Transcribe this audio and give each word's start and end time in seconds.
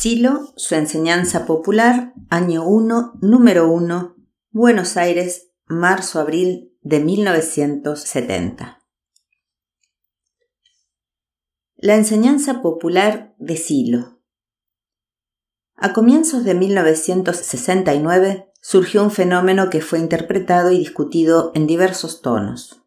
Silo, 0.00 0.52
su 0.54 0.76
enseñanza 0.76 1.44
popular, 1.44 2.14
año 2.30 2.64
1, 2.64 3.14
número 3.20 3.68
1, 3.68 4.14
Buenos 4.52 4.96
Aires, 4.96 5.50
marzo-abril 5.66 6.72
de 6.82 7.00
1970. 7.00 8.80
La 11.74 11.96
enseñanza 11.96 12.62
popular 12.62 13.34
de 13.38 13.56
Silo. 13.56 14.20
A 15.74 15.92
comienzos 15.92 16.44
de 16.44 16.54
1969 16.54 18.52
surgió 18.60 19.02
un 19.02 19.10
fenómeno 19.10 19.68
que 19.68 19.80
fue 19.80 19.98
interpretado 19.98 20.70
y 20.70 20.78
discutido 20.78 21.50
en 21.56 21.66
diversos 21.66 22.22
tonos. 22.22 22.84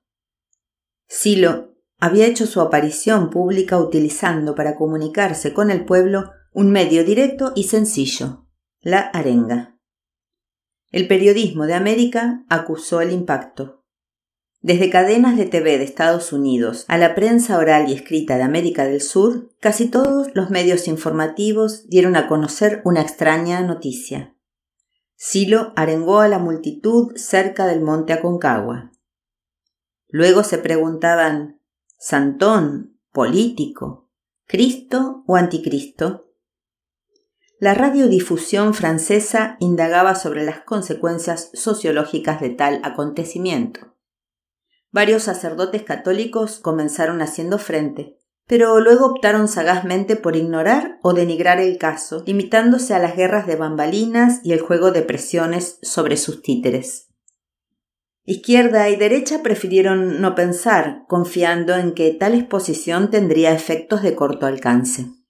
Silo 1.10 1.76
había 2.00 2.26
hecho 2.26 2.46
su 2.46 2.62
aparición 2.62 3.30
pública 3.30 3.78
utilizando 3.78 4.56
para 4.56 4.78
comunicarse 4.78 5.54
con 5.54 5.72
el 5.72 5.84
pueblo 5.84 6.32
un 6.54 6.72
medio 6.72 7.06
directo 7.06 7.54
y 7.56 7.64
sencillo, 7.64 8.46
la 8.82 9.00
arenga. 9.00 9.78
El 10.92 11.08
periodismo 11.08 11.66
de 11.66 11.74
América 11.74 12.44
acusó 12.50 13.00
el 13.00 13.12
impacto. 13.12 13.86
Desde 14.60 14.90
cadenas 14.90 15.38
de 15.38 15.46
TV 15.46 15.78
de 15.78 15.86
Estados 15.86 16.34
Unidos 16.34 16.86
a 16.88 16.98
la 16.98 17.16
prensa 17.16 17.58
oral 17.58 17.90
y 17.90 17.94
escrita 17.94 18.36
de 18.38 18.44
América 18.44 18.84
del 18.84 19.02
Sur, 19.02 19.50
casi 19.60 19.88
todos 19.90 20.28
los 20.36 20.50
medios 20.50 20.88
informativos 20.88 21.88
dieron 21.88 22.16
a 22.16 22.28
conocer 22.28 22.82
una 22.84 23.02
extraña 23.02 23.62
noticia. 23.62 24.36
Silo 25.16 25.72
arengó 25.76 26.20
a 26.20 26.28
la 26.28 26.38
multitud 26.38 27.16
cerca 27.16 27.66
del 27.66 27.82
monte 27.82 28.12
Aconcagua. 28.12 28.92
Luego 30.10 30.44
se 30.44 30.58
preguntaban 30.58 31.62
Santón, 31.98 33.00
político, 33.12 34.10
Cristo 34.46 35.24
o 35.28 35.38
anticristo. 35.38 36.31
La 37.62 37.76
radiodifusión 37.76 38.74
francesa 38.74 39.56
indagaba 39.60 40.16
sobre 40.16 40.44
las 40.44 40.62
consecuencias 40.62 41.52
sociológicas 41.54 42.42
de 42.42 42.50
tal 42.50 42.82
acontecimiento. 42.84 43.94
Varios 44.90 45.22
sacerdotes 45.22 45.84
católicos 45.84 46.58
comenzaron 46.58 47.22
haciendo 47.22 47.60
frente, 47.60 48.18
pero 48.48 48.80
luego 48.80 49.06
optaron 49.06 49.48
sagazmente 49.48 50.16
por 50.16 50.36
ignorar 50.36 50.98
o 51.04 51.14
denigrar 51.14 51.60
el 51.60 51.78
caso, 51.78 52.24
limitándose 52.26 52.96
a 52.96 53.00
las 53.00 53.16
guerras 53.16 53.46
de 53.46 53.58
bambalinas 53.58 54.40
y 54.44 54.54
el 54.54 54.62
juego 54.62 54.90
de 54.90 55.04
presiones 55.04 55.78
sobre 55.84 56.18
sus 56.18 56.42
títeres. 56.42 57.10
Izquierda 58.26 58.90
y 58.90 58.96
derecha 58.96 59.44
prefirieron 59.44 60.20
no 60.20 60.34
pensar, 60.34 61.04
confiando 61.08 61.76
en 61.76 61.94
que 61.94 62.12
tal 62.12 62.34
exposición 62.34 63.12
tendría 63.12 63.54
efectos 63.54 64.02
de 64.02 64.16
corto 64.16 64.48
alcance. 64.48 65.21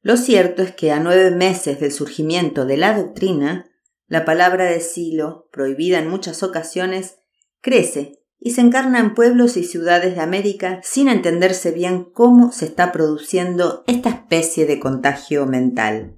Lo 0.00 0.16
cierto 0.16 0.62
es 0.62 0.72
que 0.72 0.92
a 0.92 1.00
nueve 1.00 1.30
meses 1.30 1.80
del 1.80 1.92
surgimiento 1.92 2.66
de 2.66 2.76
la 2.76 2.96
doctrina, 2.96 3.70
la 4.06 4.24
palabra 4.24 4.64
de 4.64 4.80
silo, 4.80 5.48
prohibida 5.52 5.98
en 5.98 6.08
muchas 6.08 6.42
ocasiones, 6.42 7.18
crece 7.60 8.18
y 8.40 8.52
se 8.52 8.60
encarna 8.60 9.00
en 9.00 9.14
pueblos 9.14 9.56
y 9.56 9.64
ciudades 9.64 10.14
de 10.14 10.20
América 10.20 10.80
sin 10.84 11.08
entenderse 11.08 11.72
bien 11.72 12.04
cómo 12.04 12.52
se 12.52 12.66
está 12.66 12.92
produciendo 12.92 13.82
esta 13.86 14.10
especie 14.10 14.66
de 14.66 14.78
contagio 14.78 15.46
mental. 15.46 16.14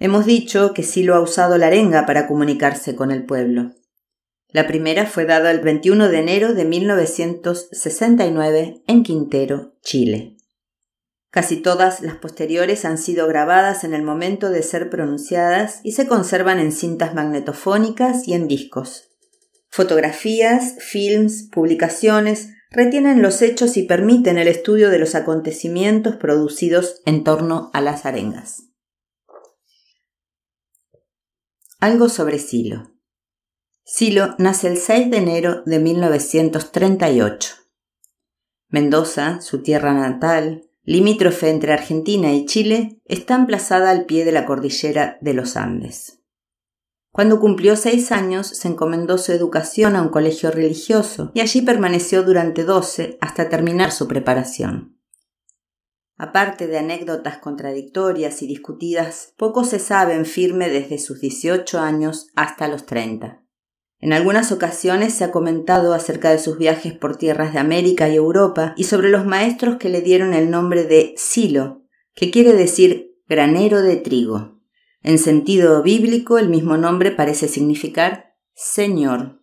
Hemos 0.00 0.26
dicho 0.26 0.74
que 0.74 0.82
Silo 0.82 1.14
ha 1.14 1.20
usado 1.20 1.56
la 1.56 1.68
arenga 1.68 2.06
para 2.06 2.26
comunicarse 2.26 2.96
con 2.96 3.12
el 3.12 3.24
pueblo. 3.24 3.70
La 4.48 4.66
primera 4.66 5.06
fue 5.06 5.24
dada 5.24 5.52
el 5.52 5.60
21 5.60 6.08
de 6.08 6.18
enero 6.18 6.54
de 6.54 6.64
1969 6.64 8.82
en 8.86 9.02
Quintero, 9.04 9.76
Chile. 9.82 10.36
Casi 11.34 11.56
todas 11.56 12.00
las 12.00 12.14
posteriores 12.14 12.84
han 12.84 12.96
sido 12.96 13.26
grabadas 13.26 13.82
en 13.82 13.92
el 13.92 14.04
momento 14.04 14.50
de 14.50 14.62
ser 14.62 14.88
pronunciadas 14.88 15.80
y 15.82 15.90
se 15.90 16.06
conservan 16.06 16.60
en 16.60 16.70
cintas 16.70 17.12
magnetofónicas 17.12 18.28
y 18.28 18.34
en 18.34 18.46
discos. 18.46 19.10
Fotografías, 19.68 20.76
films, 20.78 21.48
publicaciones 21.50 22.50
retienen 22.70 23.20
los 23.20 23.42
hechos 23.42 23.76
y 23.76 23.82
permiten 23.82 24.38
el 24.38 24.46
estudio 24.46 24.90
de 24.90 25.00
los 25.00 25.16
acontecimientos 25.16 26.14
producidos 26.14 27.02
en 27.04 27.24
torno 27.24 27.68
a 27.72 27.80
las 27.80 28.06
arengas. 28.06 28.68
Algo 31.80 32.08
sobre 32.08 32.38
Silo. 32.38 32.92
Silo 33.82 34.36
nace 34.38 34.68
el 34.68 34.78
6 34.78 35.10
de 35.10 35.16
enero 35.16 35.64
de 35.66 35.80
1938. 35.80 37.56
Mendoza, 38.68 39.40
su 39.40 39.62
tierra 39.62 39.94
natal, 39.94 40.70
limítrofe 40.84 41.50
entre 41.50 41.72
Argentina 41.72 42.32
y 42.32 42.46
Chile, 42.46 43.00
está 43.04 43.34
emplazada 43.34 43.90
al 43.90 44.04
pie 44.04 44.24
de 44.24 44.32
la 44.32 44.46
cordillera 44.46 45.18
de 45.20 45.34
los 45.34 45.56
Andes. 45.56 46.20
Cuando 47.10 47.38
cumplió 47.38 47.76
seis 47.76 48.10
años, 48.10 48.48
se 48.48 48.66
encomendó 48.68 49.18
su 49.18 49.30
educación 49.32 49.94
a 49.94 50.02
un 50.02 50.08
colegio 50.08 50.50
religioso 50.50 51.30
y 51.32 51.40
allí 51.40 51.62
permaneció 51.62 52.24
durante 52.24 52.64
doce 52.64 53.18
hasta 53.20 53.48
terminar 53.48 53.92
su 53.92 54.08
preparación. 54.08 54.98
Aparte 56.16 56.66
de 56.66 56.78
anécdotas 56.78 57.38
contradictorias 57.38 58.42
y 58.42 58.48
discutidas, 58.48 59.32
poco 59.36 59.64
se 59.64 59.78
sabe 59.78 60.14
en 60.14 60.26
firme 60.26 60.68
desde 60.68 60.98
sus 60.98 61.20
18 61.20 61.78
años 61.80 62.28
hasta 62.34 62.66
los 62.66 62.84
30. 62.84 63.43
En 64.04 64.12
algunas 64.12 64.52
ocasiones 64.52 65.14
se 65.14 65.24
ha 65.24 65.30
comentado 65.30 65.94
acerca 65.94 66.30
de 66.30 66.38
sus 66.38 66.58
viajes 66.58 66.92
por 66.92 67.16
tierras 67.16 67.54
de 67.54 67.58
América 67.58 68.06
y 68.10 68.16
Europa 68.16 68.74
y 68.76 68.84
sobre 68.84 69.08
los 69.08 69.24
maestros 69.24 69.76
que 69.76 69.88
le 69.88 70.02
dieron 70.02 70.34
el 70.34 70.50
nombre 70.50 70.84
de 70.84 71.14
Silo, 71.16 71.86
que 72.14 72.30
quiere 72.30 72.52
decir 72.52 73.16
granero 73.26 73.80
de 73.80 73.96
trigo. 73.96 74.60
En 75.02 75.16
sentido 75.16 75.82
bíblico, 75.82 76.36
el 76.36 76.50
mismo 76.50 76.76
nombre 76.76 77.12
parece 77.12 77.48
significar 77.48 78.34
Señor. 78.54 79.40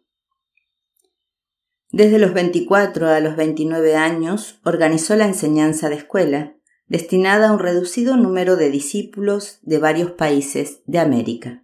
Desde 1.89 2.19
los 2.19 2.31
24 2.35 3.07
a 3.07 3.19
los 3.19 3.35
29 3.35 3.95
años 3.95 4.61
organizó 4.63 5.15
la 5.15 5.25
enseñanza 5.25 5.89
de 5.89 5.95
escuela, 5.95 6.55
destinada 6.85 7.49
a 7.49 7.53
un 7.53 7.57
reducido 7.57 8.15
número 8.15 8.57
de 8.57 8.69
discípulos 8.69 9.57
de 9.63 9.79
varios 9.79 10.11
países 10.11 10.83
de 10.85 10.99
América. 10.99 11.63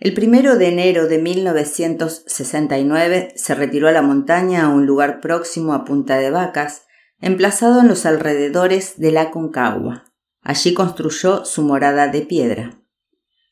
El 0.00 0.14
primero 0.14 0.56
de 0.56 0.68
enero 0.68 1.08
de 1.08 1.18
1969 1.18 3.34
se 3.36 3.54
retiró 3.54 3.86
a 3.86 3.92
la 3.92 4.00
montaña 4.00 4.64
a 4.64 4.70
un 4.70 4.86
lugar 4.86 5.20
próximo 5.20 5.74
a 5.74 5.84
Punta 5.84 6.16
de 6.16 6.30
Vacas, 6.30 6.84
emplazado 7.20 7.80
en 7.80 7.88
los 7.88 8.06
alrededores 8.06 8.98
de 8.98 9.12
la 9.12 9.30
Concagua. 9.30 10.10
Allí 10.40 10.72
construyó 10.72 11.44
su 11.44 11.60
morada 11.60 12.08
de 12.08 12.22
piedra. 12.22 12.80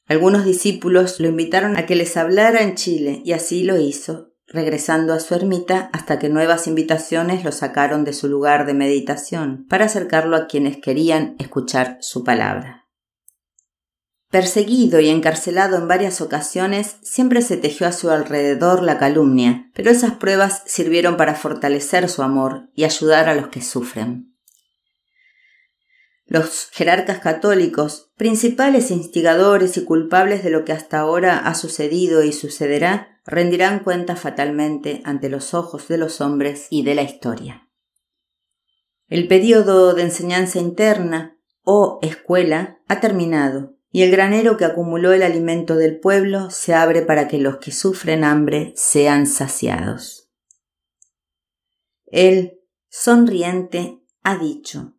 Algunos 0.06 0.46
discípulos 0.46 1.20
lo 1.20 1.28
invitaron 1.28 1.76
a 1.76 1.84
que 1.84 1.96
les 1.96 2.16
hablara 2.16 2.62
en 2.62 2.76
Chile 2.76 3.20
y 3.26 3.32
así 3.32 3.62
lo 3.62 3.78
hizo, 3.78 4.32
regresando 4.46 5.12
a 5.12 5.20
su 5.20 5.34
ermita 5.34 5.90
hasta 5.92 6.18
que 6.18 6.30
nuevas 6.30 6.66
invitaciones 6.66 7.44
lo 7.44 7.52
sacaron 7.52 8.04
de 8.04 8.14
su 8.14 8.26
lugar 8.26 8.64
de 8.64 8.72
meditación 8.72 9.66
para 9.68 9.84
acercarlo 9.84 10.34
a 10.34 10.46
quienes 10.46 10.78
querían 10.78 11.36
escuchar 11.38 11.98
su 12.00 12.24
palabra. 12.24 12.77
Perseguido 14.30 15.00
y 15.00 15.08
encarcelado 15.08 15.78
en 15.78 15.88
varias 15.88 16.20
ocasiones, 16.20 16.96
siempre 17.00 17.40
se 17.40 17.56
tejió 17.56 17.86
a 17.86 17.92
su 17.92 18.10
alrededor 18.10 18.82
la 18.82 18.98
calumnia, 18.98 19.70
pero 19.72 19.90
esas 19.90 20.12
pruebas 20.12 20.62
sirvieron 20.66 21.16
para 21.16 21.34
fortalecer 21.34 22.10
su 22.10 22.22
amor 22.22 22.68
y 22.74 22.84
ayudar 22.84 23.30
a 23.30 23.34
los 23.34 23.48
que 23.48 23.62
sufren. 23.62 24.36
Los 26.26 26.68
jerarcas 26.72 27.20
católicos, 27.20 28.10
principales 28.18 28.90
instigadores 28.90 29.78
y 29.78 29.84
culpables 29.86 30.44
de 30.44 30.50
lo 30.50 30.66
que 30.66 30.72
hasta 30.72 30.98
ahora 30.98 31.38
ha 31.38 31.54
sucedido 31.54 32.22
y 32.22 32.34
sucederá, 32.34 33.22
rendirán 33.24 33.78
cuenta 33.78 34.14
fatalmente 34.14 35.00
ante 35.06 35.30
los 35.30 35.54
ojos 35.54 35.88
de 35.88 35.96
los 35.96 36.20
hombres 36.20 36.66
y 36.68 36.82
de 36.82 36.94
la 36.94 37.02
historia. 37.02 37.66
El 39.06 39.26
período 39.26 39.94
de 39.94 40.02
enseñanza 40.02 40.58
interna, 40.58 41.38
o 41.62 41.98
escuela, 42.02 42.78
ha 42.88 43.00
terminado 43.00 43.77
y 43.90 44.02
el 44.02 44.10
granero 44.10 44.56
que 44.56 44.64
acumuló 44.64 45.12
el 45.12 45.22
alimento 45.22 45.76
del 45.76 45.98
pueblo 45.98 46.50
se 46.50 46.74
abre 46.74 47.02
para 47.02 47.28
que 47.28 47.38
los 47.38 47.56
que 47.56 47.72
sufren 47.72 48.24
hambre 48.24 48.72
sean 48.76 49.26
saciados. 49.26 50.30
Él, 52.06 52.60
sonriente, 52.88 54.00
ha 54.22 54.36
dicho, 54.36 54.94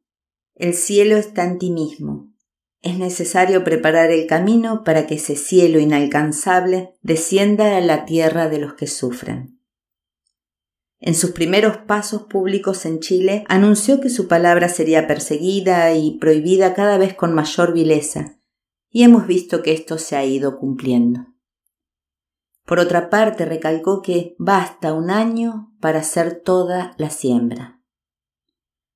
El 0.56 0.74
cielo 0.74 1.18
está 1.18 1.44
en 1.44 1.60
ti 1.60 1.72
mismo. 1.72 2.34
Es 2.82 2.98
necesario 2.98 3.64
preparar 3.64 4.10
el 4.12 4.26
camino 4.26 4.84
para 4.84 5.06
que 5.06 5.16
ese 5.16 5.36
cielo 5.36 5.80
inalcanzable 5.80 6.94
descienda 7.02 7.78
a 7.78 7.82
la 7.82 8.06
tierra 8.06 8.50
de 8.50 8.60
los 8.60 8.74
que 8.74 8.88
sufren. 8.88 9.60
En 11.02 11.16
sus 11.16 11.32
primeros 11.32 11.78
pasos 11.78 12.24
públicos 12.24 12.86
en 12.86 13.00
Chile 13.00 13.46
anunció 13.48 14.02
que 14.02 14.10
su 14.10 14.28
palabra 14.28 14.68
sería 14.68 15.08
perseguida 15.08 15.94
y 15.94 16.18
prohibida 16.20 16.74
cada 16.74 16.98
vez 16.98 17.14
con 17.14 17.34
mayor 17.34 17.74
vileza, 17.74 18.39
y 18.92 19.04
hemos 19.04 19.28
visto 19.28 19.62
que 19.62 19.74
esto 19.74 19.98
se 19.98 20.16
ha 20.16 20.26
ido 20.26 20.58
cumpliendo. 20.58 21.28
Por 22.66 22.80
otra 22.80 23.10
parte, 23.10 23.46
recalcó 23.46 24.02
que 24.02 24.36
basta 24.38 24.94
un 24.94 25.10
año 25.10 25.74
para 25.80 26.00
hacer 26.00 26.42
toda 26.44 26.94
la 26.98 27.10
siembra. 27.10 27.82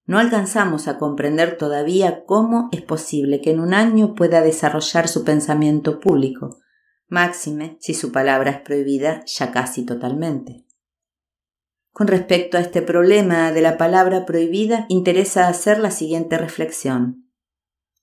no 0.06 0.20
alcanzamos 0.20 0.90
a 0.90 0.98
comprender 0.98 1.58
todavía 1.58 2.26
cómo 2.26 2.68
es 2.74 2.82
posible 2.82 3.40
que 3.40 3.52
en 3.52 3.62
un 3.62 3.74
año 3.74 4.16
pueda 4.16 4.42
desarrollar 4.42 5.08
su 5.08 5.24
pensamiento 5.24 6.02
público, 6.02 6.58
máxime 7.08 7.78
si 7.80 7.94
su 7.94 8.12
palabra 8.12 8.52
es 8.52 8.62
prohibida 8.62 9.24
ya 9.26 9.52
casi 9.52 9.86
totalmente. 9.86 10.66
Con 11.94 12.08
respecto 12.08 12.58
a 12.58 12.62
este 12.62 12.82
problema 12.82 13.52
de 13.52 13.62
la 13.62 13.78
palabra 13.78 14.26
prohibida, 14.26 14.88
interesa 14.90 15.48
hacer 15.48 15.80
la 15.80 15.92
siguiente 15.92 16.38
reflexión. 16.38 17.23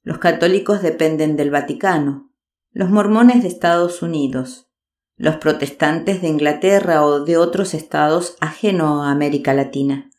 Los 0.03 0.19
católicos 0.19 0.83
dependen 0.83 1.37
del 1.37 1.51
Vaticano, 1.51 2.33
los 2.73 2.89
mormones 2.89 3.43
de 3.43 3.49
Estados 3.49 4.03
Unidos, 4.03 4.71
los 5.17 5.37
protestantes 5.37 6.23
de 6.23 6.29
Inglaterra 6.29 7.05
o 7.05 7.25
de 7.25 7.37
otros 7.37 7.75
estados 7.75 8.37
ajeno 8.41 9.05
a 9.05 9.11
América 9.11 9.53
Latina. 9.53 10.11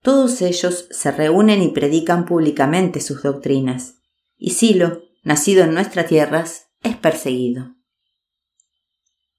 Todos 0.00 0.40
ellos 0.40 0.88
se 0.90 1.10
reúnen 1.10 1.62
y 1.62 1.68
predican 1.68 2.24
públicamente 2.24 3.00
sus 3.00 3.22
doctrinas, 3.22 3.96
y 4.36 4.50
Silo, 4.50 5.02
nacido 5.22 5.64
en 5.64 5.74
nuestras 5.74 6.06
tierras, 6.06 6.68
es 6.82 6.96
perseguido. 6.96 7.76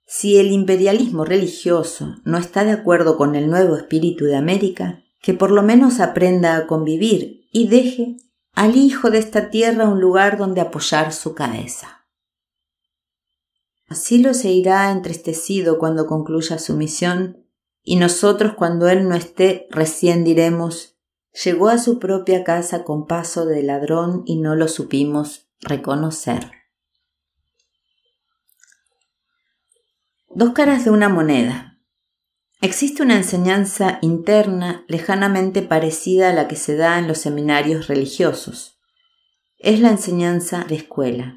Si 0.05 0.37
el 0.37 0.51
imperialismo 0.51 1.25
religioso 1.25 2.17
no 2.23 2.37
está 2.37 2.63
de 2.63 2.71
acuerdo 2.71 3.17
con 3.17 3.33
el 3.35 3.49
nuevo 3.49 3.75
espíritu 3.75 4.25
de 4.25 4.35
América, 4.35 5.03
que 5.21 5.33
por 5.33 5.49
lo 5.49 5.63
menos 5.63 5.99
aprenda 5.99 6.55
a 6.55 6.67
convivir 6.67 7.47
y 7.51 7.67
deje 7.67 8.17
al 8.53 8.75
hijo 8.75 9.09
de 9.09 9.17
esta 9.17 9.49
tierra 9.49 9.89
un 9.89 9.99
lugar 9.99 10.37
donde 10.37 10.61
apoyar 10.61 11.11
su 11.11 11.35
cabeza. 11.35 12.07
Así 13.87 14.19
lo 14.19 14.33
se 14.33 14.49
irá 14.49 14.91
entristecido 14.91 15.77
cuando 15.77 16.07
concluya 16.07 16.57
su 16.57 16.75
misión, 16.75 17.45
y 17.83 17.97
nosotros 17.97 18.53
cuando 18.55 18.87
él 18.87 19.09
no 19.09 19.15
esté 19.15 19.67
recién 19.69 20.23
diremos 20.23 20.93
llegó 21.43 21.69
a 21.69 21.77
su 21.77 21.99
propia 21.99 22.43
casa 22.43 22.83
con 22.83 23.07
paso 23.07 23.45
de 23.45 23.63
ladrón 23.63 24.23
y 24.25 24.37
no 24.37 24.55
lo 24.55 24.67
supimos 24.67 25.47
reconocer. 25.59 26.51
Dos 30.29 30.53
caras 30.53 30.85
de 30.85 30.91
una 30.91 31.09
moneda. 31.09 31.72
Existe 32.63 33.03
una 33.03 33.17
enseñanza 33.17 33.99
interna 34.01 34.85
lejanamente 34.87 35.63
parecida 35.63 36.29
a 36.29 36.33
la 36.33 36.47
que 36.47 36.55
se 36.55 36.77
da 36.77 36.97
en 36.97 37.09
los 37.09 37.17
seminarios 37.17 37.87
religiosos. 37.87 38.79
Es 39.57 39.81
la 39.81 39.89
enseñanza 39.89 40.63
de 40.69 40.75
escuela. 40.75 41.35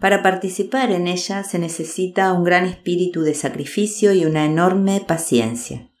Para 0.00 0.24
participar 0.24 0.90
en 0.90 1.06
ella 1.06 1.44
se 1.44 1.60
necesita 1.60 2.32
un 2.32 2.42
gran 2.42 2.66
espíritu 2.66 3.22
de 3.22 3.34
sacrificio 3.34 4.12
y 4.12 4.24
una 4.24 4.44
enorme 4.44 5.00
paciencia. 5.06 5.92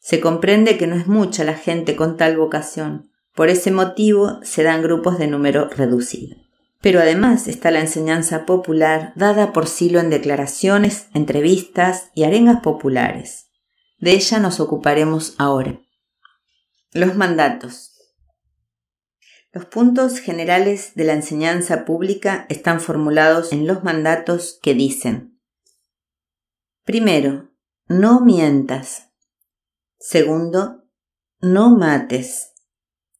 Se 0.00 0.18
comprende 0.18 0.76
que 0.76 0.88
no 0.88 0.96
es 0.96 1.06
mucha 1.06 1.44
la 1.44 1.54
gente 1.54 1.94
con 1.94 2.16
tal 2.16 2.36
vocación, 2.36 3.12
por 3.36 3.50
ese 3.50 3.70
motivo 3.70 4.40
se 4.42 4.64
dan 4.64 4.82
grupos 4.82 5.16
de 5.16 5.28
número 5.28 5.68
reducido. 5.68 6.36
Pero 6.80 6.98
además 6.98 7.46
está 7.46 7.70
la 7.70 7.80
enseñanza 7.80 8.46
popular 8.46 9.12
dada 9.14 9.52
por 9.52 9.68
Silo 9.68 10.00
en 10.00 10.10
declaraciones, 10.10 11.06
entrevistas 11.14 12.10
y 12.14 12.24
arengas 12.24 12.60
populares. 12.60 13.43
De 13.98 14.12
ella 14.12 14.38
nos 14.38 14.60
ocuparemos 14.60 15.34
ahora. 15.38 15.80
Los 16.92 17.16
mandatos. 17.16 17.92
Los 19.52 19.66
puntos 19.66 20.18
generales 20.18 20.94
de 20.94 21.04
la 21.04 21.12
enseñanza 21.12 21.84
pública 21.84 22.46
están 22.48 22.80
formulados 22.80 23.52
en 23.52 23.66
los 23.66 23.84
mandatos 23.84 24.58
que 24.60 24.74
dicen 24.74 25.40
Primero, 26.84 27.50
no 27.86 28.20
mientas. 28.20 29.10
Segundo, 29.98 30.84
no 31.40 31.70
mates. 31.70 32.52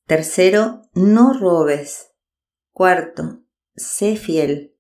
Tercero, 0.07 0.83
no 0.93 1.33
robes. 1.33 2.11
Cuarto, 2.73 3.45
sé 3.75 4.17
fiel. 4.17 4.77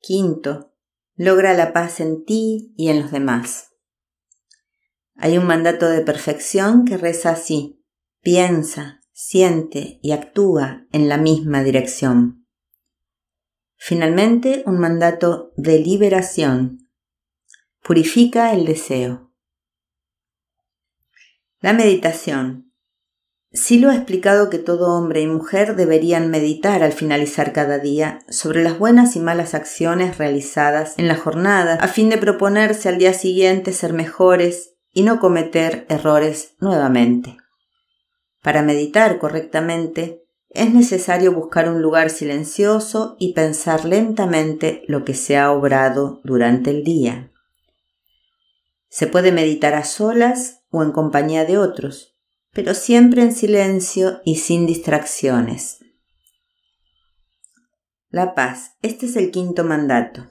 Quinto, 0.00 0.74
logra 1.14 1.54
la 1.54 1.72
paz 1.72 2.00
en 2.00 2.24
ti 2.24 2.74
y 2.76 2.90
en 2.90 3.02
los 3.02 3.12
demás. 3.12 3.67
Hay 5.18 5.36
un 5.36 5.46
mandato 5.46 5.88
de 5.88 6.00
perfección 6.00 6.84
que 6.84 6.96
reza 6.96 7.30
así, 7.30 7.84
piensa, 8.22 9.00
siente 9.12 9.98
y 10.00 10.12
actúa 10.12 10.86
en 10.92 11.08
la 11.08 11.18
misma 11.18 11.64
dirección. 11.64 12.46
Finalmente, 13.76 14.62
un 14.64 14.78
mandato 14.78 15.52
de 15.56 15.80
liberación. 15.80 16.88
Purifica 17.82 18.52
el 18.52 18.64
deseo. 18.64 19.32
La 21.60 21.72
meditación 21.72 22.68
lo 23.80 23.90
ha 23.90 23.96
explicado 23.96 24.50
que 24.50 24.58
todo 24.58 24.96
hombre 24.96 25.20
y 25.22 25.26
mujer 25.26 25.74
deberían 25.74 26.30
meditar 26.30 26.82
al 26.82 26.92
finalizar 26.92 27.52
cada 27.52 27.78
día 27.78 28.20
sobre 28.28 28.62
las 28.62 28.78
buenas 28.78 29.16
y 29.16 29.20
malas 29.20 29.54
acciones 29.54 30.18
realizadas 30.18 30.94
en 30.98 31.08
la 31.08 31.16
jornada 31.16 31.74
a 31.80 31.88
fin 31.88 32.10
de 32.10 32.18
proponerse 32.18 32.88
al 32.88 32.98
día 32.98 33.14
siguiente 33.14 33.72
ser 33.72 33.92
mejores 33.92 34.77
y 34.98 35.04
no 35.04 35.20
cometer 35.20 35.86
errores 35.88 36.56
nuevamente. 36.58 37.36
Para 38.42 38.62
meditar 38.62 39.20
correctamente 39.20 40.24
es 40.48 40.74
necesario 40.74 41.32
buscar 41.32 41.68
un 41.68 41.80
lugar 41.80 42.10
silencioso 42.10 43.14
y 43.20 43.32
pensar 43.32 43.84
lentamente 43.84 44.82
lo 44.88 45.04
que 45.04 45.14
se 45.14 45.36
ha 45.36 45.52
obrado 45.52 46.20
durante 46.24 46.70
el 46.70 46.82
día. 46.82 47.30
Se 48.88 49.06
puede 49.06 49.30
meditar 49.30 49.74
a 49.74 49.84
solas 49.84 50.64
o 50.70 50.82
en 50.82 50.90
compañía 50.90 51.44
de 51.44 51.58
otros 51.58 52.16
pero 52.52 52.74
siempre 52.74 53.22
en 53.22 53.32
silencio 53.32 54.20
y 54.24 54.36
sin 54.36 54.66
distracciones. 54.66 55.78
La 58.08 58.34
paz. 58.34 58.72
Este 58.82 59.06
es 59.06 59.14
el 59.14 59.30
quinto 59.30 59.62
mandato. 59.62 60.26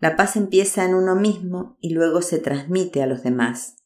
La 0.00 0.16
paz 0.16 0.36
empieza 0.36 0.84
en 0.84 0.94
uno 0.94 1.14
mismo 1.14 1.76
y 1.80 1.90
luego 1.90 2.22
se 2.22 2.38
transmite 2.38 3.02
a 3.02 3.06
los 3.06 3.22
demás. 3.22 3.76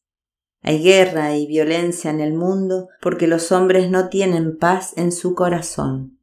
Hay 0.63 0.83
guerra 0.83 1.37
y 1.37 1.47
violencia 1.47 2.11
en 2.11 2.21
el 2.21 2.33
mundo 2.33 2.89
porque 3.03 3.27
los 3.27 3.53
hombres 3.53 3.91
no 3.91 4.09
tienen 4.09 4.57
paz 4.57 4.95
en 4.97 5.13
su 5.13 5.35
corazón. 5.35 6.21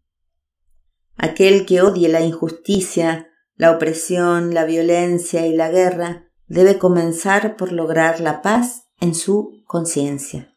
Aquel 1.17 1.65
que 1.65 1.81
odie 1.81 2.09
la 2.09 2.21
injusticia, 2.21 3.29
la 3.55 3.71
opresión, 3.71 4.53
la 4.53 4.65
violencia 4.65 5.45
y 5.45 5.55
la 5.55 5.69
guerra 5.69 6.31
debe 6.47 6.79
comenzar 6.79 7.55
por 7.55 7.71
lograr 7.71 8.19
la 8.21 8.41
paz 8.41 8.87
en 8.99 9.13
su 9.13 9.61
conciencia. 9.67 10.55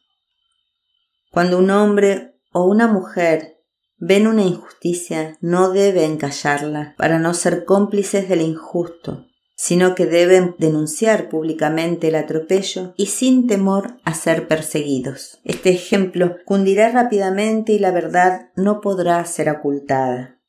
Cuando 1.31 1.59
un 1.59 1.71
hombre 1.71 2.41
o 2.53 2.65
una 2.65 2.87
mujer 2.87 3.54
ven 3.97 4.27
una 4.27 4.43
injusticia, 4.43 5.37
no 5.41 5.71
deben 5.71 6.17
callarla 6.17 6.95
para 6.99 7.19
no 7.19 7.35
ser 7.35 7.65
cómplices 7.65 8.29
del 8.29 8.41
injusto, 8.41 9.27
sino 9.57 9.95
que 9.95 10.07
deben 10.07 10.57
denunciar 10.59 11.29
públicamente 11.29 12.09
el 12.09 12.17
atropello 12.17 12.93
y 12.97 13.07
sin 13.07 13.47
temor 13.47 13.99
a 14.05 14.15
ser 14.15 14.49
perseguidos. 14.49 15.41
Este 15.45 15.71
ejemplo 15.71 16.37
cundirá 16.45 16.91
rápidamente 16.91 17.73
y 17.73 17.79
la 17.79 17.93
verdad 17.93 18.51
no 18.57 18.81
podrá 18.81 19.25
ser 19.25 19.49
ocultada. 19.49 20.41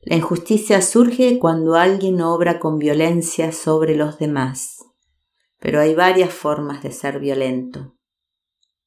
La 0.00 0.16
injusticia 0.16 0.82
surge 0.82 1.38
cuando 1.38 1.76
alguien 1.76 2.20
obra 2.22 2.58
con 2.58 2.78
violencia 2.78 3.52
sobre 3.52 3.94
los 3.94 4.18
demás, 4.18 4.78
pero 5.60 5.80
hay 5.80 5.94
varias 5.94 6.32
formas 6.32 6.82
de 6.82 6.90
ser 6.90 7.20
violento. 7.20 7.94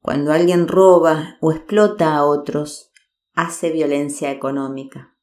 Cuando 0.01 0.34
alguien 0.34 0.67
roba 0.67 1.38
o 1.39 1.53
explota 1.53 2.15
a 2.15 2.25
otros, 2.25 2.91
hace 3.36 3.70
violencia 3.70 4.32
económica. 4.32 5.15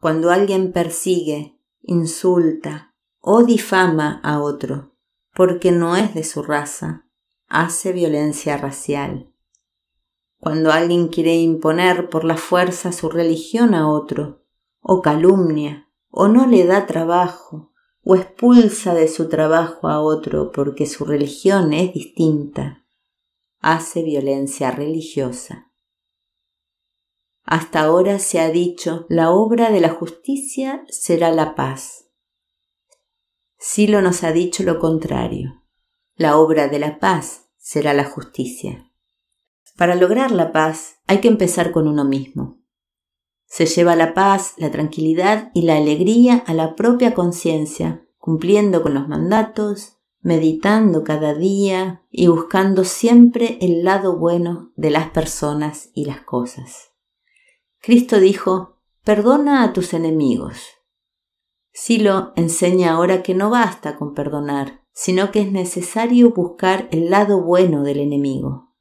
Cuando 0.00 0.30
alguien 0.30 0.72
persigue, 0.72 1.60
insulta 1.82 2.94
o 3.20 3.44
difama 3.44 4.20
a 4.24 4.40
otro 4.40 4.96
porque 5.36 5.70
no 5.70 5.96
es 5.96 6.14
de 6.14 6.24
su 6.24 6.42
raza, 6.42 7.06
hace 7.46 7.92
violencia 7.92 8.56
racial. 8.56 9.30
Cuando 10.38 10.72
alguien 10.72 11.08
quiere 11.08 11.36
imponer 11.36 12.08
por 12.08 12.24
la 12.24 12.38
fuerza 12.38 12.90
su 12.90 13.10
religión 13.10 13.74
a 13.74 13.86
otro, 13.86 14.46
o 14.80 15.02
calumnia, 15.02 15.90
o 16.08 16.28
no 16.28 16.46
le 16.46 16.64
da 16.64 16.86
trabajo, 16.86 17.72
o 18.02 18.16
expulsa 18.16 18.94
de 18.94 19.08
su 19.08 19.28
trabajo 19.28 19.88
a 19.88 20.00
otro 20.00 20.52
porque 20.52 20.86
su 20.86 21.04
religión 21.04 21.74
es 21.74 21.92
distinta, 21.92 22.86
hace 23.60 24.02
violencia 24.02 24.70
religiosa. 24.70 25.65
Hasta 27.46 27.82
ahora 27.82 28.18
se 28.18 28.40
ha 28.40 28.50
dicho, 28.50 29.06
la 29.08 29.30
obra 29.30 29.70
de 29.70 29.80
la 29.80 29.90
justicia 29.90 30.84
será 30.88 31.30
la 31.30 31.54
paz. 31.54 32.06
Silo 33.56 34.02
nos 34.02 34.24
ha 34.24 34.32
dicho 34.32 34.64
lo 34.64 34.80
contrario, 34.80 35.62
la 36.16 36.38
obra 36.38 36.66
de 36.66 36.80
la 36.80 36.98
paz 36.98 37.46
será 37.56 37.94
la 37.94 38.04
justicia. 38.04 38.90
Para 39.76 39.94
lograr 39.94 40.32
la 40.32 40.50
paz 40.50 40.96
hay 41.06 41.20
que 41.20 41.28
empezar 41.28 41.70
con 41.70 41.86
uno 41.86 42.04
mismo. 42.04 42.58
Se 43.44 43.66
lleva 43.66 43.94
la 43.94 44.12
paz, 44.12 44.54
la 44.56 44.72
tranquilidad 44.72 45.52
y 45.54 45.62
la 45.62 45.76
alegría 45.76 46.42
a 46.48 46.52
la 46.52 46.74
propia 46.74 47.14
conciencia, 47.14 48.04
cumpliendo 48.18 48.82
con 48.82 48.92
los 48.92 49.06
mandatos, 49.06 49.98
meditando 50.20 51.04
cada 51.04 51.32
día 51.32 52.02
y 52.10 52.26
buscando 52.26 52.82
siempre 52.82 53.58
el 53.60 53.84
lado 53.84 54.18
bueno 54.18 54.72
de 54.74 54.90
las 54.90 55.10
personas 55.10 55.90
y 55.94 56.06
las 56.06 56.22
cosas. 56.22 56.95
Cristo 57.86 58.18
dijo, 58.18 58.80
perdona 59.04 59.62
a 59.62 59.72
tus 59.72 59.94
enemigos. 59.94 60.70
Silo 61.72 62.32
enseña 62.34 62.90
ahora 62.90 63.22
que 63.22 63.32
no 63.32 63.48
basta 63.48 63.94
con 63.96 64.12
perdonar, 64.12 64.82
sino 64.90 65.30
que 65.30 65.42
es 65.42 65.52
necesario 65.52 66.30
buscar 66.32 66.88
el 66.90 67.10
lado 67.10 67.40
bueno 67.40 67.84
del 67.84 68.00
enemigo. 68.00 68.74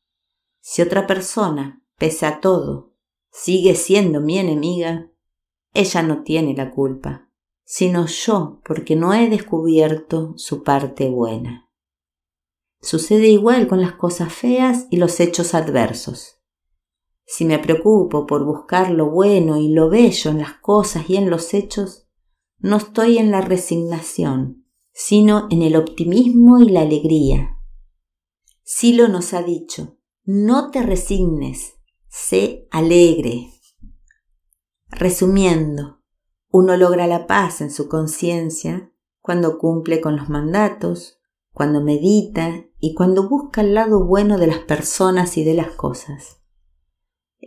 Si 0.59 0.81
otra 0.81 1.05
persona, 1.05 1.83
pese 1.99 2.25
a 2.25 2.39
todo, 2.39 2.95
sigue 3.29 3.75
siendo 3.75 4.21
mi 4.21 4.39
enemiga, 4.39 5.11
ella 5.75 6.01
no 6.01 6.23
tiene 6.23 6.55
la 6.55 6.71
culpa, 6.71 7.29
sino 7.63 8.07
yo 8.07 8.59
porque 8.65 8.95
no 8.95 9.13
he 9.13 9.29
descubierto 9.29 10.33
su 10.37 10.63
parte 10.63 11.11
buena. 11.11 11.69
Sucede 12.81 13.27
igual 13.27 13.67
con 13.67 13.81
las 13.81 13.91
cosas 13.91 14.33
feas 14.33 14.87
y 14.89 14.97
los 14.97 15.19
hechos 15.19 15.53
adversos. 15.53 16.39
Si 17.25 17.43
me 17.43 17.59
preocupo 17.59 18.27
por 18.27 18.45
buscar 18.45 18.91
lo 18.91 19.09
bueno 19.09 19.57
y 19.57 19.69
lo 19.69 19.89
bello 19.89 20.31
en 20.31 20.39
las 20.39 20.53
cosas 20.53 21.09
y 21.09 21.17
en 21.17 21.29
los 21.29 21.53
hechos, 21.53 22.07
no 22.59 22.77
estoy 22.77 23.17
en 23.17 23.31
la 23.31 23.41
resignación, 23.41 24.65
sino 24.91 25.47
en 25.49 25.61
el 25.61 25.75
optimismo 25.75 26.59
y 26.59 26.69
la 26.69 26.81
alegría. 26.81 27.57
Silo 28.63 29.07
nos 29.07 29.33
ha 29.33 29.43
dicho, 29.43 29.97
no 30.23 30.71
te 30.71 30.81
resignes, 30.81 31.75
sé 32.07 32.67
alegre. 32.71 33.51
Resumiendo, 34.87 36.01
uno 36.49 36.77
logra 36.77 37.07
la 37.07 37.27
paz 37.27 37.61
en 37.61 37.71
su 37.71 37.89
conciencia 37.89 38.91
cuando 39.19 39.57
cumple 39.57 39.99
con 39.99 40.15
los 40.15 40.29
mandatos, 40.29 41.19
cuando 41.51 41.81
medita 41.81 42.65
y 42.79 42.93
cuando 42.93 43.27
busca 43.27 43.61
el 43.61 43.73
lado 43.73 44.05
bueno 44.05 44.37
de 44.37 44.47
las 44.47 44.59
personas 44.59 45.37
y 45.37 45.43
de 45.43 45.55
las 45.55 45.71
cosas. 45.71 46.44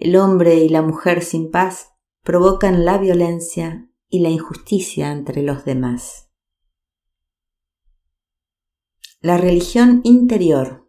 El 0.01 0.15
hombre 0.15 0.55
y 0.55 0.69
la 0.69 0.81
mujer 0.81 1.25
sin 1.25 1.51
paz 1.51 1.89
provocan 2.23 2.85
la 2.85 2.99
violencia 2.99 3.91
y 4.09 4.21
la 4.21 4.29
injusticia 4.29 5.11
entre 5.11 5.43
los 5.43 5.65
demás. 5.65 6.31
La 9.21 9.39
religión 9.39 10.01
interior. 10.05 10.89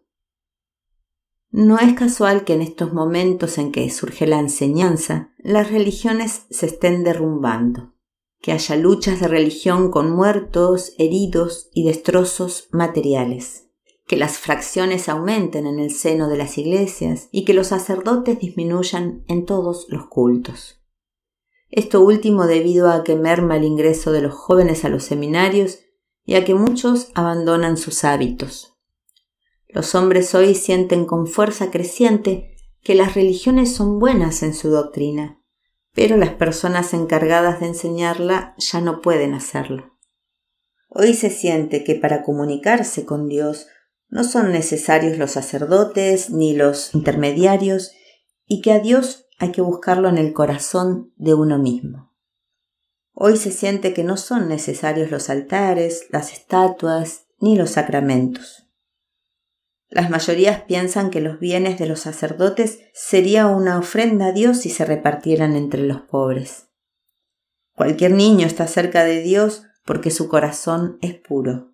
No 1.50 1.80
es 1.80 1.94
casual 1.94 2.44
que 2.44 2.54
en 2.54 2.62
estos 2.62 2.92
momentos 2.92 3.58
en 3.58 3.72
que 3.72 3.90
surge 3.90 4.28
la 4.28 4.38
enseñanza, 4.38 5.34
las 5.38 5.72
religiones 5.72 6.46
se 6.48 6.66
estén 6.66 7.02
derrumbando, 7.02 7.96
que 8.40 8.52
haya 8.52 8.76
luchas 8.76 9.18
de 9.18 9.26
religión 9.26 9.90
con 9.90 10.12
muertos, 10.12 10.92
heridos 10.98 11.68
y 11.74 11.84
destrozos 11.84 12.68
materiales, 12.70 13.69
que 14.10 14.16
las 14.16 14.38
fracciones 14.38 15.08
aumenten 15.08 15.68
en 15.68 15.78
el 15.78 15.92
seno 15.92 16.28
de 16.28 16.36
las 16.36 16.58
iglesias 16.58 17.28
y 17.30 17.44
que 17.44 17.54
los 17.54 17.68
sacerdotes 17.68 18.40
disminuyan 18.40 19.22
en 19.28 19.46
todos 19.46 19.86
los 19.88 20.08
cultos. 20.08 20.82
Esto 21.68 22.00
último 22.00 22.48
debido 22.48 22.90
a 22.90 23.04
que 23.04 23.14
merma 23.14 23.56
el 23.56 23.62
ingreso 23.62 24.10
de 24.10 24.20
los 24.20 24.34
jóvenes 24.34 24.84
a 24.84 24.88
los 24.88 25.04
seminarios 25.04 25.78
y 26.24 26.34
a 26.34 26.44
que 26.44 26.54
muchos 26.56 27.12
abandonan 27.14 27.76
sus 27.76 28.02
hábitos. 28.02 28.76
Los 29.68 29.94
hombres 29.94 30.34
hoy 30.34 30.56
sienten 30.56 31.04
con 31.04 31.28
fuerza 31.28 31.70
creciente 31.70 32.56
que 32.82 32.96
las 32.96 33.14
religiones 33.14 33.76
son 33.76 34.00
buenas 34.00 34.42
en 34.42 34.54
su 34.54 34.70
doctrina, 34.70 35.40
pero 35.94 36.16
las 36.16 36.30
personas 36.30 36.94
encargadas 36.94 37.60
de 37.60 37.66
enseñarla 37.66 38.56
ya 38.58 38.80
no 38.80 39.02
pueden 39.02 39.34
hacerlo. 39.34 39.96
Hoy 40.88 41.14
se 41.14 41.30
siente 41.30 41.84
que 41.84 41.94
para 41.94 42.24
comunicarse 42.24 43.06
con 43.06 43.28
Dios 43.28 43.68
no 44.10 44.24
son 44.24 44.52
necesarios 44.52 45.16
los 45.18 45.30
sacerdotes 45.30 46.30
ni 46.30 46.54
los 46.54 46.94
intermediarios 46.94 47.92
y 48.46 48.60
que 48.60 48.72
a 48.72 48.80
Dios 48.80 49.26
hay 49.38 49.52
que 49.52 49.62
buscarlo 49.62 50.08
en 50.08 50.18
el 50.18 50.32
corazón 50.32 51.12
de 51.16 51.34
uno 51.34 51.58
mismo. 51.58 52.12
Hoy 53.12 53.36
se 53.36 53.52
siente 53.52 53.94
que 53.94 54.04
no 54.04 54.16
son 54.16 54.48
necesarios 54.48 55.10
los 55.10 55.30
altares, 55.30 56.06
las 56.10 56.32
estatuas 56.32 57.26
ni 57.38 57.56
los 57.56 57.70
sacramentos. 57.70 58.66
Las 59.88 60.10
mayorías 60.10 60.62
piensan 60.62 61.10
que 61.10 61.20
los 61.20 61.40
bienes 61.40 61.78
de 61.78 61.86
los 61.86 62.00
sacerdotes 62.00 62.80
sería 62.92 63.48
una 63.48 63.78
ofrenda 63.78 64.26
a 64.26 64.32
Dios 64.32 64.58
si 64.58 64.70
se 64.70 64.84
repartieran 64.84 65.56
entre 65.56 65.82
los 65.82 66.02
pobres. 66.02 66.68
Cualquier 67.74 68.12
niño 68.12 68.46
está 68.46 68.66
cerca 68.66 69.04
de 69.04 69.20
Dios 69.20 69.64
porque 69.84 70.10
su 70.10 70.28
corazón 70.28 70.98
es 71.00 71.14
puro. 71.14 71.69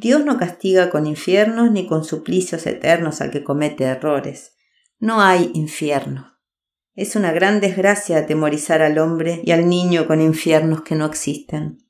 Dios 0.00 0.24
no 0.24 0.38
castiga 0.38 0.88
con 0.88 1.06
infiernos 1.06 1.70
ni 1.70 1.86
con 1.86 2.04
suplicios 2.04 2.66
eternos 2.66 3.20
al 3.20 3.30
que 3.30 3.44
comete 3.44 3.84
errores. 3.84 4.54
No 4.98 5.20
hay 5.20 5.50
infierno. 5.52 6.38
Es 6.94 7.16
una 7.16 7.32
gran 7.32 7.60
desgracia 7.60 8.16
atemorizar 8.16 8.80
al 8.80 8.96
hombre 8.96 9.42
y 9.44 9.50
al 9.50 9.68
niño 9.68 10.06
con 10.06 10.22
infiernos 10.22 10.80
que 10.84 10.94
no 10.94 11.04
existen. 11.04 11.80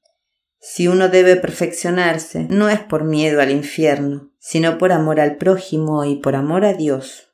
Si 0.59 0.89
uno 0.89 1.09
debe 1.09 1.37
perfeccionarse, 1.37 2.49
no 2.51 2.69
es 2.69 2.81
por 2.81 3.05
miedo 3.05 3.41
al 3.41 3.53
infierno, 3.53 4.33
sino 4.41 4.77
por 4.77 4.91
amor 4.91 5.21
al 5.21 5.37
prójimo 5.37 6.05
y 6.05 6.17
por 6.17 6.35
amor 6.35 6.65
a 6.65 6.75
Dios. 6.75 7.29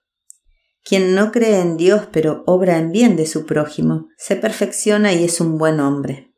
Quien 0.85 1.15
no 1.15 1.33
cree 1.33 1.59
en 1.61 1.79
Dios 1.79 2.07
pero 2.13 2.45
obra 2.47 2.77
en 2.77 2.93
bien 2.93 3.17
de 3.17 3.25
su 3.25 3.47
prójimo, 3.47 4.09
se 4.19 4.37
perfecciona 4.37 5.15
y 5.15 5.25
es 5.25 5.41
un 5.41 5.57
buen 5.57 5.81
hombre. 5.81 6.35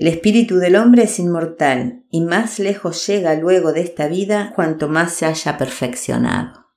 El 0.00 0.06
espíritu 0.06 0.56
del 0.56 0.76
hombre 0.76 1.02
es 1.02 1.18
inmortal 1.18 2.06
y 2.10 2.22
más 2.22 2.58
lejos 2.58 3.06
llega 3.06 3.34
luego 3.34 3.74
de 3.74 3.82
esta 3.82 4.08
vida 4.08 4.54
cuanto 4.56 4.88
más 4.88 5.12
se 5.12 5.26
haya 5.26 5.58
perfeccionado. 5.58 6.68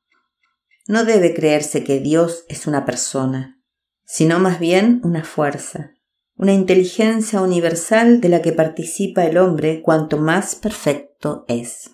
No 0.89 1.05
debe 1.05 1.33
creerse 1.33 1.85
que 1.85 2.01
Dios 2.01 2.43
es 2.49 2.67
una 2.67 2.83
persona, 2.83 3.63
sino 4.03 4.39
más 4.39 4.59
bien 4.59 4.99
una 5.05 5.23
fuerza, 5.23 5.93
una 6.35 6.51
inteligencia 6.51 7.39
universal 7.39 8.19
de 8.19 8.27
la 8.27 8.41
que 8.41 8.51
participa 8.51 9.23
el 9.23 9.37
hombre 9.37 9.81
cuanto 9.81 10.17
más 10.17 10.55
perfecto 10.55 11.45
es. 11.47 11.91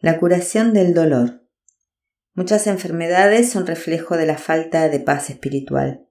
La 0.00 0.18
curación 0.18 0.72
del 0.72 0.92
dolor. 0.92 1.46
Muchas 2.34 2.66
enfermedades 2.66 3.52
son 3.52 3.64
reflejo 3.64 4.16
de 4.16 4.26
la 4.26 4.38
falta 4.38 4.88
de 4.88 4.98
paz 4.98 5.30
espiritual. 5.30 6.07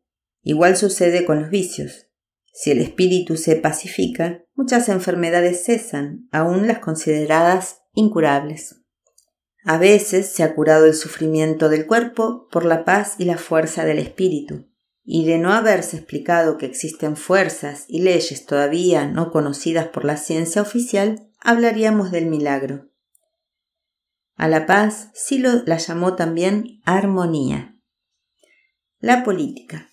Igual 0.49 0.77
sucede 0.77 1.25
con 1.25 1.41
los 1.41 1.49
vicios. 1.49 2.07
Si 2.53 2.71
el 2.71 2.79
espíritu 2.79 3.35
se 3.35 3.57
pacifica, 3.57 4.45
muchas 4.55 4.87
enfermedades 4.87 5.65
cesan, 5.65 6.29
aun 6.31 6.67
las 6.67 6.79
consideradas 6.79 7.81
incurables. 7.91 8.81
A 9.65 9.77
veces 9.77 10.31
se 10.31 10.43
ha 10.43 10.55
curado 10.55 10.85
el 10.85 10.93
sufrimiento 10.93 11.67
del 11.67 11.85
cuerpo 11.85 12.47
por 12.49 12.63
la 12.63 12.85
paz 12.85 13.15
y 13.17 13.25
la 13.25 13.37
fuerza 13.37 13.83
del 13.83 13.99
espíritu 13.99 14.69
y 15.03 15.25
de 15.25 15.37
no 15.37 15.51
haberse 15.51 15.97
explicado 15.97 16.57
que 16.57 16.65
existen 16.65 17.17
fuerzas 17.17 17.83
y 17.89 18.03
leyes 18.03 18.45
todavía 18.45 19.05
no 19.05 19.31
conocidas 19.31 19.89
por 19.89 20.05
la 20.05 20.15
ciencia 20.15 20.61
oficial, 20.61 21.29
hablaríamos 21.41 22.09
del 22.09 22.27
milagro. 22.27 22.89
A 24.37 24.47
la 24.47 24.65
paz 24.65 25.09
Silo 25.13 25.63
la 25.65 25.75
llamó 25.75 26.15
también 26.15 26.79
armonía. 26.85 27.77
La 28.99 29.25
política. 29.25 29.89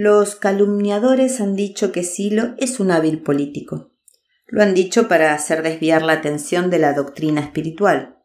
Los 0.00 0.36
calumniadores 0.36 1.40
han 1.40 1.56
dicho 1.56 1.90
que 1.90 2.04
Silo 2.04 2.54
es 2.58 2.78
un 2.78 2.92
hábil 2.92 3.20
político. 3.20 3.90
Lo 4.46 4.62
han 4.62 4.72
dicho 4.72 5.08
para 5.08 5.34
hacer 5.34 5.64
desviar 5.64 6.02
la 6.02 6.12
atención 6.12 6.70
de 6.70 6.78
la 6.78 6.92
doctrina 6.92 7.40
espiritual. 7.40 8.16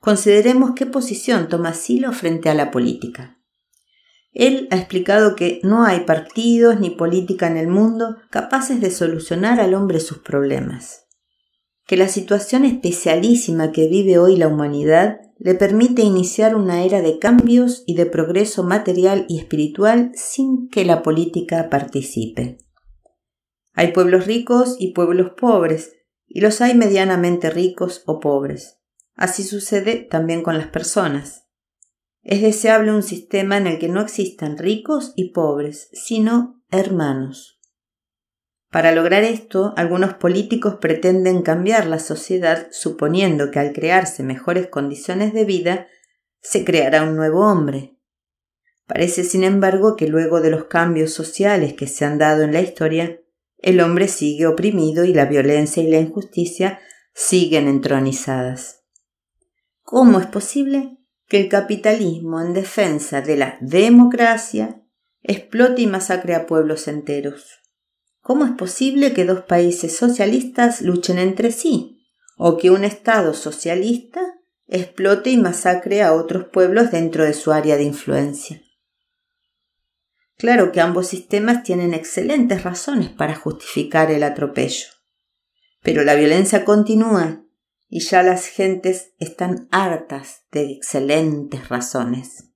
Consideremos 0.00 0.70
qué 0.74 0.86
posición 0.86 1.50
toma 1.50 1.74
Silo 1.74 2.12
frente 2.12 2.48
a 2.48 2.54
la 2.54 2.70
política. 2.70 3.38
Él 4.32 4.68
ha 4.70 4.76
explicado 4.76 5.36
que 5.36 5.60
no 5.62 5.84
hay 5.84 6.00
partidos 6.00 6.80
ni 6.80 6.88
política 6.88 7.46
en 7.46 7.58
el 7.58 7.68
mundo 7.68 8.16
capaces 8.30 8.80
de 8.80 8.90
solucionar 8.90 9.60
al 9.60 9.74
hombre 9.74 10.00
sus 10.00 10.20
problemas, 10.20 11.05
que 11.86 11.96
la 11.96 12.08
situación 12.08 12.64
especialísima 12.64 13.70
que 13.70 13.88
vive 13.88 14.18
hoy 14.18 14.36
la 14.36 14.48
humanidad 14.48 15.20
le 15.38 15.54
permite 15.54 16.02
iniciar 16.02 16.56
una 16.56 16.82
era 16.84 17.00
de 17.00 17.18
cambios 17.18 17.84
y 17.86 17.94
de 17.94 18.06
progreso 18.06 18.64
material 18.64 19.26
y 19.28 19.38
espiritual 19.38 20.10
sin 20.14 20.68
que 20.68 20.84
la 20.84 21.02
política 21.02 21.68
participe. 21.70 22.58
Hay 23.72 23.92
pueblos 23.92 24.26
ricos 24.26 24.76
y 24.78 24.92
pueblos 24.94 25.32
pobres, 25.38 25.92
y 26.26 26.40
los 26.40 26.60
hay 26.60 26.74
medianamente 26.74 27.50
ricos 27.50 28.02
o 28.06 28.18
pobres. 28.18 28.78
Así 29.14 29.44
sucede 29.44 29.96
también 29.96 30.42
con 30.42 30.58
las 30.58 30.68
personas. 30.68 31.46
Es 32.22 32.42
deseable 32.42 32.92
un 32.92 33.02
sistema 33.02 33.56
en 33.58 33.66
el 33.66 33.78
que 33.78 33.88
no 33.88 34.00
existan 34.00 34.58
ricos 34.58 35.12
y 35.14 35.30
pobres, 35.30 35.88
sino 35.92 36.62
hermanos. 36.70 37.55
Para 38.70 38.92
lograr 38.92 39.22
esto, 39.22 39.72
algunos 39.76 40.14
políticos 40.14 40.76
pretenden 40.80 41.42
cambiar 41.42 41.86
la 41.86 41.98
sociedad 41.98 42.68
suponiendo 42.72 43.50
que 43.50 43.58
al 43.58 43.72
crearse 43.72 44.22
mejores 44.22 44.66
condiciones 44.66 45.32
de 45.32 45.44
vida, 45.44 45.86
se 46.40 46.64
creará 46.64 47.02
un 47.02 47.16
nuevo 47.16 47.46
hombre. 47.46 47.96
Parece, 48.86 49.24
sin 49.24 49.44
embargo, 49.44 49.96
que 49.96 50.06
luego 50.06 50.40
de 50.40 50.50
los 50.50 50.64
cambios 50.64 51.12
sociales 51.12 51.74
que 51.74 51.86
se 51.86 52.04
han 52.04 52.18
dado 52.18 52.42
en 52.42 52.52
la 52.52 52.60
historia, 52.60 53.20
el 53.58 53.80
hombre 53.80 54.08
sigue 54.08 54.46
oprimido 54.46 55.04
y 55.04 55.12
la 55.12 55.24
violencia 55.24 55.82
y 55.82 55.90
la 55.90 55.98
injusticia 55.98 56.78
siguen 57.14 57.66
entronizadas. 57.66 58.84
¿Cómo 59.82 60.20
es 60.20 60.26
posible 60.26 60.98
que 61.26 61.40
el 61.40 61.48
capitalismo 61.48 62.40
en 62.40 62.52
defensa 62.52 63.22
de 63.22 63.36
la 63.36 63.56
democracia 63.60 64.82
explote 65.22 65.82
y 65.82 65.86
masacre 65.86 66.34
a 66.34 66.46
pueblos 66.46 66.86
enteros? 66.86 67.65
¿Cómo 68.26 68.44
es 68.44 68.50
posible 68.50 69.12
que 69.12 69.24
dos 69.24 69.42
países 69.42 69.96
socialistas 69.96 70.82
luchen 70.82 71.20
entre 71.20 71.52
sí? 71.52 72.04
¿O 72.36 72.56
que 72.56 72.70
un 72.70 72.82
Estado 72.82 73.34
socialista 73.34 74.20
explote 74.66 75.30
y 75.30 75.36
masacre 75.36 76.02
a 76.02 76.12
otros 76.12 76.46
pueblos 76.48 76.90
dentro 76.90 77.22
de 77.22 77.34
su 77.34 77.52
área 77.52 77.76
de 77.76 77.84
influencia? 77.84 78.60
Claro 80.36 80.72
que 80.72 80.80
ambos 80.80 81.06
sistemas 81.06 81.62
tienen 81.62 81.94
excelentes 81.94 82.64
razones 82.64 83.10
para 83.10 83.36
justificar 83.36 84.10
el 84.10 84.24
atropello. 84.24 84.88
Pero 85.84 86.02
la 86.02 86.16
violencia 86.16 86.64
continúa 86.64 87.44
y 87.88 88.00
ya 88.00 88.24
las 88.24 88.48
gentes 88.48 89.12
están 89.20 89.68
hartas 89.70 90.46
de 90.50 90.72
excelentes 90.72 91.68
razones. 91.68 92.55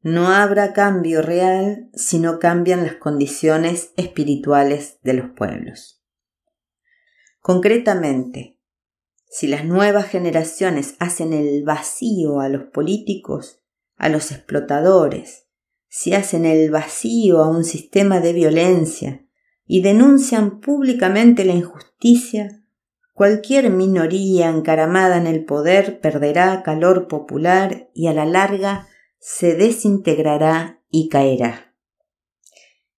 No 0.00 0.28
habrá 0.28 0.72
cambio 0.72 1.22
real 1.22 1.90
si 1.92 2.20
no 2.20 2.38
cambian 2.38 2.84
las 2.84 2.94
condiciones 2.94 3.92
espirituales 3.96 4.98
de 5.02 5.14
los 5.14 5.30
pueblos. 5.30 6.00
Concretamente, 7.40 8.58
si 9.26 9.48
las 9.48 9.64
nuevas 9.64 10.06
generaciones 10.06 10.94
hacen 11.00 11.32
el 11.32 11.64
vacío 11.64 12.40
a 12.40 12.48
los 12.48 12.64
políticos, 12.64 13.60
a 13.96 14.08
los 14.08 14.30
explotadores, 14.30 15.46
si 15.88 16.14
hacen 16.14 16.44
el 16.44 16.70
vacío 16.70 17.42
a 17.42 17.48
un 17.48 17.64
sistema 17.64 18.20
de 18.20 18.32
violencia 18.32 19.26
y 19.66 19.82
denuncian 19.82 20.60
públicamente 20.60 21.44
la 21.44 21.54
injusticia, 21.54 22.62
cualquier 23.14 23.70
minoría 23.70 24.48
encaramada 24.48 25.16
en 25.16 25.26
el 25.26 25.44
poder 25.44 26.00
perderá 26.00 26.62
calor 26.62 27.08
popular 27.08 27.90
y 27.94 28.06
a 28.06 28.14
la 28.14 28.24
larga 28.24 28.86
se 29.18 29.54
desintegrará 29.54 30.82
y 30.90 31.08
caerá. 31.08 31.74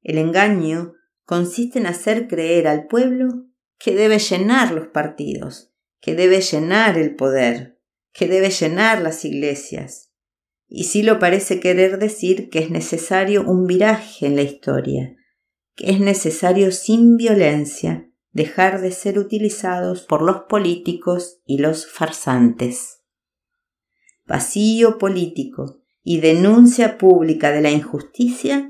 El 0.02 0.18
engaño 0.18 0.94
consiste 1.24 1.78
en 1.78 1.86
hacer 1.86 2.28
creer 2.28 2.68
al 2.68 2.86
pueblo 2.86 3.46
que 3.78 3.94
debe 3.94 4.18
llenar 4.18 4.72
los 4.72 4.88
partidos, 4.88 5.72
que 6.00 6.14
debe 6.14 6.40
llenar 6.40 6.98
el 6.98 7.16
poder, 7.16 7.78
que 8.12 8.28
debe 8.28 8.50
llenar 8.50 9.00
las 9.00 9.24
iglesias, 9.24 10.12
y 10.68 10.84
sí 10.84 11.02
lo 11.02 11.18
parece 11.18 11.60
querer 11.60 11.98
decir 11.98 12.48
que 12.48 12.60
es 12.60 12.70
necesario 12.70 13.42
un 13.42 13.66
viraje 13.66 14.26
en 14.26 14.36
la 14.36 14.42
historia, 14.42 15.16
que 15.74 15.90
es 15.90 16.00
necesario 16.00 16.70
sin 16.72 17.16
violencia 17.16 18.08
dejar 18.32 18.80
de 18.80 18.92
ser 18.92 19.18
utilizados 19.18 20.02
por 20.02 20.22
los 20.22 20.42
políticos 20.42 21.40
y 21.44 21.58
los 21.58 21.90
farsantes. 21.90 23.00
Vacío 24.26 24.98
político 24.98 25.80
y 26.10 26.18
denuncia 26.18 26.98
pública 26.98 27.52
de 27.52 27.60
la 27.60 27.70
injusticia 27.70 28.68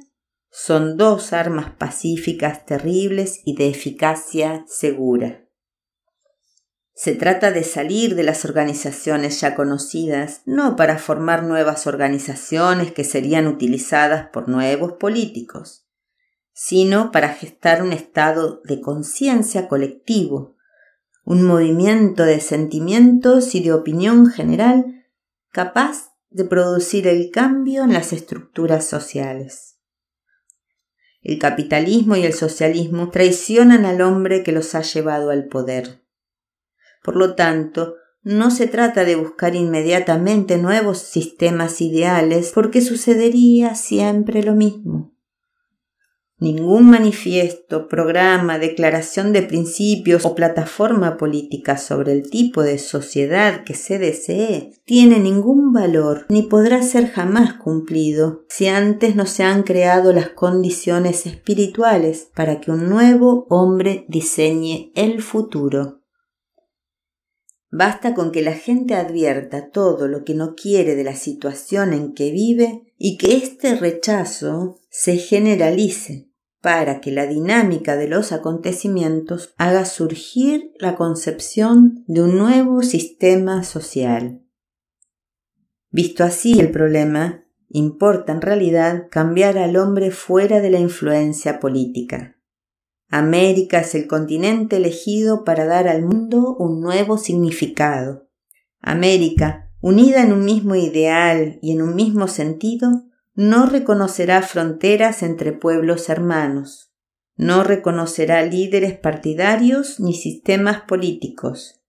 son 0.51 0.99
dos 0.99 1.33
armas 1.33 1.71
pacíficas 1.71 2.67
terribles 2.67 3.41
y 3.47 3.57
de 3.57 3.71
eficacia 3.71 4.67
segura. 4.69 5.49
Se 6.93 7.15
trata 7.15 7.51
de 7.51 7.65
salir 7.65 8.15
de 8.15 8.25
las 8.25 8.45
organizaciones 8.45 9.41
ya 9.41 9.55
conocidas, 9.55 10.43
no 10.45 10.77
para 10.77 10.99
formar 10.99 11.43
nuevas 11.43 11.87
organizaciones 11.87 12.93
que 12.93 13.05
serían 13.05 13.47
utilizadas 13.47 14.29
por 14.29 14.51
nuevos 14.51 14.99
políticos, 15.01 15.89
sino 16.53 17.11
para 17.11 17.31
gestar 17.31 17.83
un 17.83 17.95
estado 17.95 18.61
de 18.65 18.83
conciencia 18.83 19.67
colectivo, 19.67 20.57
un 21.25 21.43
movimiento 21.45 22.25
de 22.25 22.39
sentimientos 22.41 23.55
y 23.55 23.63
de 23.63 23.73
opinión 23.73 24.27
general 24.27 25.07
capaz 25.53 26.10
de 26.31 26.45
producir 26.45 27.07
el 27.07 27.31
cambio 27.31 27.85
en 27.85 27.93
las 27.93 28.13
estructuras 28.13 28.87
sociales. 28.87 29.79
El 31.23 31.39
capitalismo 31.39 32.17
y 32.17 32.25
el 32.25 32.33
socialismo 32.33 33.11
traicionan 33.11 33.85
al 33.85 34.01
hombre 34.01 34.43
que 34.43 34.53
los 34.53 34.75
ha 34.75 34.81
llevado 34.81 35.31
al 35.31 35.49
poder 35.49 36.01
por 37.03 37.17
lo 37.17 37.35
tanto, 37.35 37.97
no 38.23 38.51
se 38.51 38.67
trata 38.67 39.05
de 39.05 39.17
buscar 39.17 39.55
inmediatamente 39.55 40.59
nuevos 40.59 40.99
sistemas 40.99 41.81
ideales 41.81 42.53
porque 42.55 42.83
sucedería 42.83 43.75
siempre 43.75 44.43
lo 44.43 44.55
mismo. 44.55 45.15
Ningún 46.41 46.89
manifiesto, 46.89 47.87
programa, 47.87 48.59
declaración 48.59 49.35
de 49.35 49.43
principios 49.43 50.25
o 50.25 50.35
plataforma 50.35 51.19
política 51.19 51.77
sobre 51.77 52.13
el 52.13 52.31
tipo 52.31 52.63
de 52.63 52.79
sociedad 52.79 53.63
que 53.63 53.75
se 53.75 53.99
desee 53.99 54.73
tiene 54.87 55.19
ningún 55.19 55.75
valor 55.75 56.25
ni 56.31 56.41
podrá 56.41 56.83
ser 56.83 57.09
jamás 57.11 57.53
cumplido 57.53 58.47
si 58.49 58.69
antes 58.69 59.17
no 59.17 59.27
se 59.27 59.43
han 59.43 59.65
creado 59.65 60.15
las 60.15 60.31
condiciones 60.31 61.27
espirituales 61.27 62.31
para 62.35 62.59
que 62.59 62.71
un 62.71 62.89
nuevo 62.89 63.47
hombre 63.51 64.07
diseñe 64.09 64.93
el 64.95 65.21
futuro. 65.21 66.01
Basta 67.71 68.15
con 68.15 68.33
que 68.33 68.41
la 68.41 68.55
gente 68.55 68.95
advierta 68.95 69.69
todo 69.69 70.09
lo 70.09 70.25
que 70.25 70.33
no 70.33 70.55
quiere 70.55 70.95
de 70.97 71.05
la 71.05 71.17
situación 71.17 71.93
en 71.93 72.15
que 72.15 72.31
vive 72.31 72.95
y 72.97 73.19
que 73.19 73.37
este 73.37 73.77
rechazo 73.77 74.79
se 74.89 75.19
generalice 75.19 76.30
para 76.61 77.01
que 77.01 77.11
la 77.11 77.27
dinámica 77.27 77.97
de 77.97 78.09
los 78.09 78.33
acontecimientos 78.33 79.55
haga 79.57 79.85
surgir 79.85 80.73
la 80.79 80.95
concepción 80.97 82.05
de 82.07 82.23
un 82.23 82.37
nuevo 82.37 82.83
sistema 82.83 83.65
social. 83.65 84.43
Visto 85.91 86.23
así 86.23 86.61
el 86.61 86.71
problema, 86.71 87.45
importa 87.69 88.33
en 88.33 88.43
realidad 88.43 89.09
cambiar 89.11 89.59
al 89.59 89.77
hombre 89.77 90.11
fuera 90.11 90.61
de 90.61 90.71
la 90.71 90.79
influencia 90.79 91.61
política. 91.61 92.37
América 93.09 93.81
es 93.81 93.95
el 93.97 94.07
continente 94.07 94.77
elegido 94.77 95.45
para 95.45 95.65
dar 95.65 95.89
al 95.89 96.03
mundo 96.03 96.55
un 96.57 96.81
nuevo 96.81 97.19
significado. 97.19 98.29
América, 98.81 99.73
unida 99.81 100.23
en 100.23 100.33
un 100.33 100.45
mismo 100.45 100.77
ideal 100.77 101.59
y 101.61 101.73
en 101.73 101.83
un 101.83 101.97
mismo 101.97 102.29
sentido, 102.29 103.10
no 103.41 103.65
reconocerá 103.65 104.43
fronteras 104.43 105.23
entre 105.23 105.53
pueblos 105.55 106.11
hermanos, 106.11 106.93
no 107.37 107.65
reconocerá 107.65 108.43
líderes 108.43 108.99
partidarios 108.99 109.99
ni 109.99 110.13
sistemas 110.13 110.83
políticos. 110.83 111.81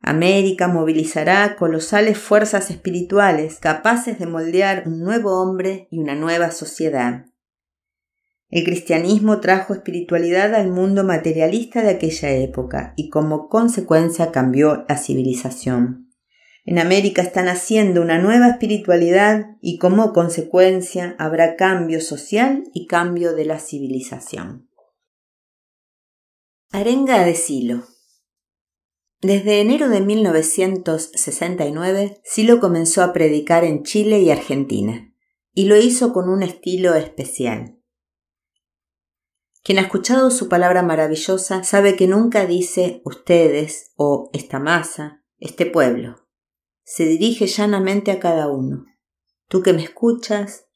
América 0.00 0.68
movilizará 0.68 1.56
colosales 1.56 2.18
fuerzas 2.18 2.70
espirituales 2.70 3.58
capaces 3.58 4.20
de 4.20 4.26
moldear 4.26 4.84
un 4.86 5.00
nuevo 5.00 5.42
hombre 5.42 5.88
y 5.90 5.98
una 5.98 6.14
nueva 6.14 6.52
sociedad. 6.52 7.26
El 8.48 8.62
cristianismo 8.62 9.40
trajo 9.40 9.74
espiritualidad 9.74 10.54
al 10.54 10.70
mundo 10.70 11.02
materialista 11.02 11.82
de 11.82 11.90
aquella 11.90 12.30
época 12.30 12.94
y 12.94 13.10
como 13.10 13.48
consecuencia 13.48 14.30
cambió 14.30 14.84
la 14.88 14.96
civilización. 14.96 16.11
En 16.64 16.78
América 16.78 17.22
está 17.22 17.42
naciendo 17.42 18.02
una 18.02 18.18
nueva 18.18 18.46
espiritualidad 18.48 19.56
y 19.60 19.78
como 19.78 20.12
consecuencia 20.12 21.16
habrá 21.18 21.56
cambio 21.56 22.00
social 22.00 22.62
y 22.72 22.86
cambio 22.86 23.34
de 23.34 23.44
la 23.44 23.58
civilización. 23.58 24.70
Arenga 26.70 27.24
de 27.24 27.34
Silo 27.34 27.82
Desde 29.20 29.60
enero 29.60 29.88
de 29.88 30.02
1969, 30.02 32.20
Silo 32.22 32.60
comenzó 32.60 33.02
a 33.02 33.12
predicar 33.12 33.64
en 33.64 33.82
Chile 33.82 34.20
y 34.20 34.30
Argentina, 34.30 35.12
y 35.52 35.64
lo 35.66 35.76
hizo 35.76 36.12
con 36.12 36.28
un 36.28 36.44
estilo 36.44 36.94
especial. 36.94 37.80
Quien 39.64 39.78
ha 39.78 39.82
escuchado 39.82 40.30
su 40.30 40.48
palabra 40.48 40.82
maravillosa 40.82 41.64
sabe 41.64 41.96
que 41.96 42.06
nunca 42.06 42.46
dice 42.46 43.02
ustedes 43.04 43.90
o 43.96 44.30
esta 44.32 44.60
masa, 44.60 45.24
este 45.38 45.66
pueblo. 45.66 46.21
Se 46.84 47.04
dirige 47.04 47.46
llanamente 47.46 48.10
a 48.10 48.20
cada 48.20 48.48
uno. 48.48 48.86
Tú 49.48 49.62
que 49.62 49.72
me 49.72 49.84
escuchas, 49.84 50.66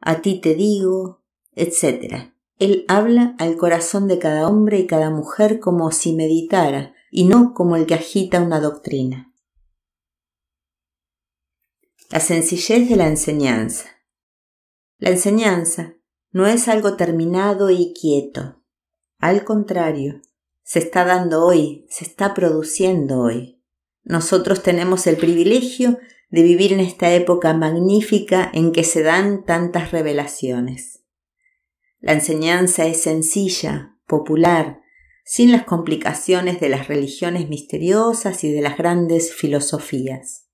a 0.00 0.20
ti 0.20 0.40
te 0.40 0.54
digo, 0.54 1.22
etc. 1.52 2.32
Él 2.58 2.84
habla 2.88 3.34
al 3.38 3.56
corazón 3.56 4.08
de 4.08 4.18
cada 4.18 4.48
hombre 4.48 4.78
y 4.78 4.86
cada 4.86 5.10
mujer 5.10 5.60
como 5.60 5.90
si 5.90 6.14
meditara, 6.14 6.94
y 7.10 7.24
no 7.24 7.54
como 7.54 7.76
el 7.76 7.86
que 7.86 7.94
agita 7.94 8.40
una 8.40 8.60
doctrina. 8.60 9.32
La 12.10 12.20
sencillez 12.20 12.88
de 12.88 12.96
la 12.96 13.06
enseñanza. 13.06 13.88
La 14.98 15.10
enseñanza 15.10 15.94
no 16.32 16.46
es 16.46 16.68
algo 16.68 16.96
terminado 16.96 17.70
y 17.70 17.94
quieto. 17.94 18.62
Al 19.18 19.44
contrario, 19.44 20.20
se 20.62 20.80
está 20.80 21.04
dando 21.04 21.44
hoy, 21.44 21.86
se 21.88 22.04
está 22.04 22.34
produciendo 22.34 23.20
hoy. 23.20 23.53
Nosotros 24.04 24.62
tenemos 24.62 25.06
el 25.06 25.16
privilegio 25.16 25.98
de 26.30 26.42
vivir 26.42 26.72
en 26.72 26.80
esta 26.80 27.12
época 27.12 27.54
magnífica 27.54 28.50
en 28.52 28.72
que 28.72 28.84
se 28.84 29.02
dan 29.02 29.44
tantas 29.44 29.92
revelaciones. 29.92 31.04
La 32.00 32.12
enseñanza 32.12 32.86
es 32.86 33.02
sencilla, 33.02 33.96
popular, 34.06 34.82
sin 35.24 35.52
las 35.52 35.64
complicaciones 35.64 36.60
de 36.60 36.68
las 36.68 36.88
religiones 36.88 37.48
misteriosas 37.48 38.44
y 38.44 38.52
de 38.52 38.60
las 38.60 38.76
grandes 38.76 39.32
filosofías. 39.32 40.48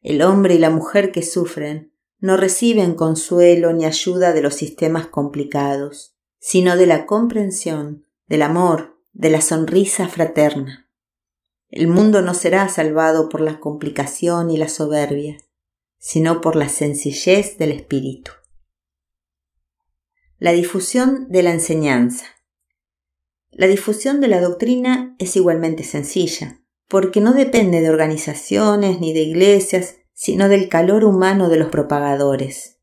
El 0.00 0.22
hombre 0.22 0.54
y 0.54 0.58
la 0.58 0.70
mujer 0.70 1.10
que 1.10 1.22
sufren 1.22 1.92
no 2.20 2.36
reciben 2.36 2.94
consuelo 2.94 3.72
ni 3.72 3.84
ayuda 3.84 4.32
de 4.32 4.42
los 4.42 4.54
sistemas 4.54 5.08
complicados, 5.08 6.16
sino 6.38 6.76
de 6.76 6.86
la 6.86 7.06
comprensión, 7.06 8.06
del 8.28 8.42
amor, 8.42 9.00
de 9.12 9.30
la 9.30 9.40
sonrisa 9.40 10.08
fraterna. 10.08 10.85
El 11.76 11.88
mundo 11.88 12.22
no 12.22 12.32
será 12.32 12.66
salvado 12.70 13.28
por 13.28 13.42
la 13.42 13.60
complicación 13.60 14.50
y 14.50 14.56
la 14.56 14.66
soberbia, 14.66 15.36
sino 15.98 16.40
por 16.40 16.56
la 16.56 16.70
sencillez 16.70 17.58
del 17.58 17.70
espíritu. 17.70 18.30
La 20.38 20.52
difusión 20.52 21.28
de 21.28 21.42
la 21.42 21.50
enseñanza. 21.50 22.24
La 23.50 23.66
difusión 23.66 24.22
de 24.22 24.28
la 24.28 24.40
doctrina 24.40 25.16
es 25.18 25.36
igualmente 25.36 25.84
sencilla, 25.84 26.62
porque 26.88 27.20
no 27.20 27.34
depende 27.34 27.82
de 27.82 27.90
organizaciones 27.90 28.98
ni 28.98 29.12
de 29.12 29.20
iglesias, 29.20 29.96
sino 30.14 30.48
del 30.48 30.70
calor 30.70 31.04
humano 31.04 31.50
de 31.50 31.58
los 31.58 31.68
propagadores. 31.68 32.75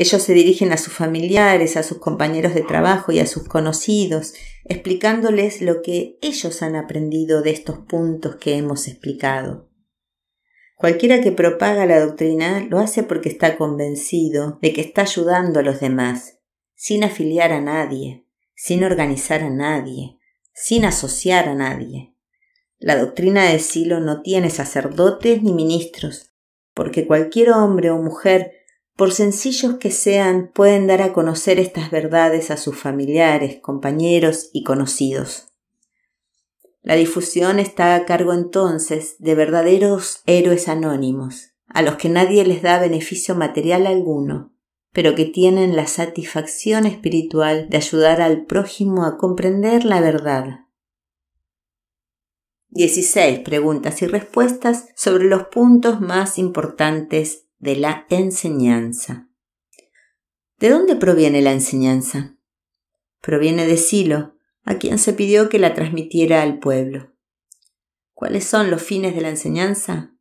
Ellos 0.00 0.22
se 0.22 0.32
dirigen 0.32 0.70
a 0.70 0.76
sus 0.76 0.92
familiares, 0.92 1.76
a 1.76 1.82
sus 1.82 1.98
compañeros 1.98 2.54
de 2.54 2.62
trabajo 2.62 3.10
y 3.10 3.18
a 3.18 3.26
sus 3.26 3.48
conocidos, 3.48 4.32
explicándoles 4.64 5.60
lo 5.60 5.82
que 5.82 6.18
ellos 6.22 6.62
han 6.62 6.76
aprendido 6.76 7.42
de 7.42 7.50
estos 7.50 7.78
puntos 7.80 8.36
que 8.36 8.56
hemos 8.56 8.86
explicado. 8.86 9.68
Cualquiera 10.76 11.20
que 11.20 11.32
propaga 11.32 11.84
la 11.84 11.98
doctrina 11.98 12.64
lo 12.70 12.78
hace 12.78 13.02
porque 13.02 13.28
está 13.28 13.56
convencido 13.56 14.60
de 14.62 14.72
que 14.72 14.82
está 14.82 15.02
ayudando 15.02 15.58
a 15.58 15.64
los 15.64 15.80
demás, 15.80 16.38
sin 16.76 17.02
afiliar 17.02 17.50
a 17.50 17.60
nadie, 17.60 18.24
sin 18.54 18.84
organizar 18.84 19.42
a 19.42 19.50
nadie, 19.50 20.16
sin 20.54 20.84
asociar 20.84 21.48
a 21.48 21.56
nadie. 21.56 22.14
La 22.78 22.96
doctrina 22.96 23.50
de 23.50 23.58
Silo 23.58 23.98
no 23.98 24.22
tiene 24.22 24.50
sacerdotes 24.50 25.42
ni 25.42 25.52
ministros, 25.52 26.30
porque 26.72 27.04
cualquier 27.04 27.50
hombre 27.50 27.90
o 27.90 28.00
mujer, 28.00 28.57
por 28.98 29.12
sencillos 29.12 29.76
que 29.76 29.92
sean, 29.92 30.50
pueden 30.52 30.88
dar 30.88 31.02
a 31.02 31.12
conocer 31.12 31.60
estas 31.60 31.92
verdades 31.92 32.50
a 32.50 32.56
sus 32.56 32.76
familiares, 32.76 33.60
compañeros 33.60 34.50
y 34.52 34.64
conocidos. 34.64 35.52
La 36.82 36.96
difusión 36.96 37.60
está 37.60 37.94
a 37.94 38.04
cargo 38.06 38.32
entonces 38.32 39.14
de 39.20 39.36
verdaderos 39.36 40.22
héroes 40.26 40.66
anónimos, 40.66 41.52
a 41.68 41.82
los 41.82 41.94
que 41.94 42.08
nadie 42.08 42.44
les 42.44 42.60
da 42.60 42.80
beneficio 42.80 43.36
material 43.36 43.86
alguno, 43.86 44.52
pero 44.92 45.14
que 45.14 45.26
tienen 45.26 45.76
la 45.76 45.86
satisfacción 45.86 46.84
espiritual 46.84 47.68
de 47.68 47.76
ayudar 47.76 48.20
al 48.20 48.46
prójimo 48.46 49.04
a 49.04 49.16
comprender 49.16 49.84
la 49.84 50.00
verdad. 50.00 50.64
16 52.70 53.38
preguntas 53.38 54.02
y 54.02 54.08
respuestas 54.08 54.88
sobre 54.96 55.26
los 55.26 55.44
puntos 55.44 56.00
más 56.00 56.36
importantes 56.36 57.47
de 57.58 57.76
la 57.76 58.06
enseñanza. 58.08 59.28
¿De 60.58 60.70
dónde 60.70 60.96
proviene 60.96 61.42
la 61.42 61.52
enseñanza? 61.52 62.36
Proviene 63.20 63.66
de 63.66 63.76
Silo, 63.76 64.36
a 64.64 64.76
quien 64.76 64.98
se 64.98 65.12
pidió 65.12 65.48
que 65.48 65.58
la 65.58 65.74
transmitiera 65.74 66.42
al 66.42 66.58
pueblo. 66.58 67.12
¿Cuáles 68.12 68.44
son 68.44 68.70
los 68.70 68.82
fines 68.82 69.14
de 69.14 69.20
la 69.20 69.28
enseñanza? 69.28 70.14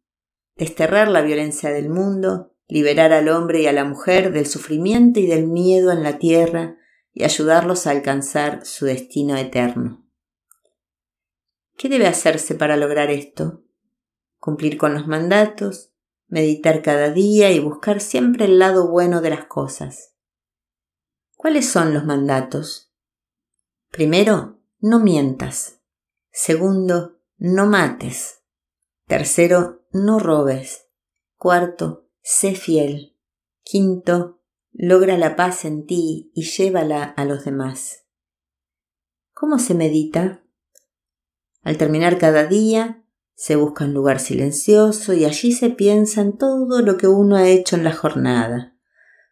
Desterrar 0.56 1.08
la 1.10 1.22
violencia 1.22 1.72
del 1.72 1.90
mundo, 1.90 2.56
liberar 2.68 3.14
al 3.14 3.30
hombre 3.30 3.62
y 3.62 3.68
a 3.68 3.74
la 3.74 3.86
mujer 3.86 4.32
del 4.32 4.46
sufrimiento 4.46 5.20
y 5.20 5.28
del 5.28 5.48
miedo 5.48 5.92
en 5.92 6.04
la 6.04 6.18
tierra 6.18 6.78
y 7.14 7.24
ayudarlos 7.24 7.88
a 7.88 7.92
alcanzar 7.92 8.66
su 8.66 8.86
destino 8.86 9.38
eterno. 9.38 10.08
¿Qué 11.78 11.90
debe 11.90 12.08
hacerse 12.08 12.56
para 12.56 12.78
lograr 12.78 13.12
esto? 13.12 13.64
Cumplir 14.40 14.78
con 14.78 14.94
los 14.94 15.08
mandatos, 15.08 15.94
meditar 16.28 16.82
cada 16.82 17.12
día 17.12 17.52
y 17.52 17.60
buscar 17.60 18.02
siempre 18.02 18.46
el 18.46 18.60
lado 18.60 18.90
bueno 18.90 19.22
de 19.22 19.30
las 19.30 19.46
cosas. 19.46 20.14
¿Cuáles 21.36 21.70
son 21.70 21.94
los 21.94 22.06
mandatos? 22.06 22.92
Primero, 23.90 24.60
no 24.80 25.00
mientas. 25.00 25.80
Segundo, 26.32 27.20
no 27.38 27.66
mates. 27.66 28.42
Tercero, 29.06 29.88
no 29.92 30.20
robes. 30.20 30.88
Cuarto, 31.38 32.10
sé 32.22 32.56
fiel. 32.56 33.16
Quinto, 33.64 34.42
logra 34.72 35.18
la 35.18 35.36
paz 35.36 35.66
en 35.66 35.86
ti 35.86 36.32
y 36.34 36.44
llévala 36.44 37.04
a 37.04 37.26
los 37.26 37.46
demás. 37.46 38.06
¿Cómo 39.34 39.60
se 39.60 39.74
medita? 39.74 40.44
Al 41.62 41.78
terminar 41.78 42.18
cada 42.18 42.46
día, 42.46 43.04
se 43.38 43.56
busca 43.56 43.86
un 43.86 43.94
lugar 43.94 44.20
silencioso 44.20 45.14
y 45.14 45.24
allí 45.24 45.52
se 45.52 45.70
piensa 45.70 46.22
en 46.22 46.40
todo 46.40 46.82
lo 46.82 46.98
que 46.98 47.08
uno 47.08 47.36
ha 47.36 47.48
hecho 47.48 47.76
en 47.76 47.84
la 47.84 47.94
jornada, 47.94 48.76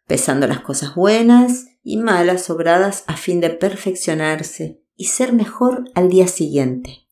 pesando 0.06 0.46
las 0.46 0.60
cosas 0.60 0.94
buenas 0.94 1.66
y 1.82 1.96
malas 1.96 2.44
sobradas 2.44 3.02
a 3.08 3.16
fin 3.16 3.40
de 3.40 3.50
perfeccionarse 3.50 4.80
y 4.94 5.06
ser 5.06 5.32
mejor 5.32 5.90
al 5.96 6.08
día 6.08 6.28
siguiente. 6.28 7.08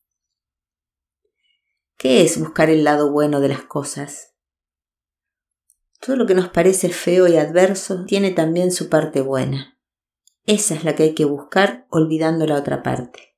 ¿Qué 1.97 2.23
es 2.23 2.39
buscar 2.39 2.71
el 2.71 2.85
lado 2.85 3.11
bueno 3.11 3.41
de 3.41 3.49
las 3.49 3.63
cosas? 3.63 4.37
Todo 5.99 6.15
lo 6.15 6.27
que 6.27 6.37
nos 6.37 6.49
parece 6.49 6.91
feo 6.91 7.27
y 7.27 7.37
adverso 7.37 8.05
tiene 8.05 8.31
también 8.31 8.71
su 8.71 8.89
parte 8.89 9.21
buena. 9.21 9.81
Esa 10.47 10.77
es 10.77 10.85
la 10.85 10.95
que 10.95 11.03
hay 11.03 11.15
que 11.15 11.25
buscar 11.25 11.89
olvidando 11.91 12.47
la 12.47 12.55
otra 12.55 12.85
parte. 12.85 13.37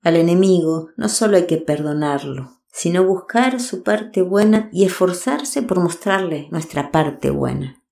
Al 0.00 0.16
enemigo 0.16 0.88
no 0.96 1.10
solo 1.10 1.36
hay 1.36 1.46
que 1.46 1.58
perdonarlo, 1.58 2.53
sino 2.74 3.04
buscar 3.04 3.60
su 3.60 3.84
parte 3.84 4.20
buena 4.20 4.68
y 4.72 4.84
esforzarse 4.84 5.62
por 5.62 5.80
mostrarle 5.80 6.48
nuestra 6.50 6.90
parte 6.90 7.30
buena. 7.30 7.82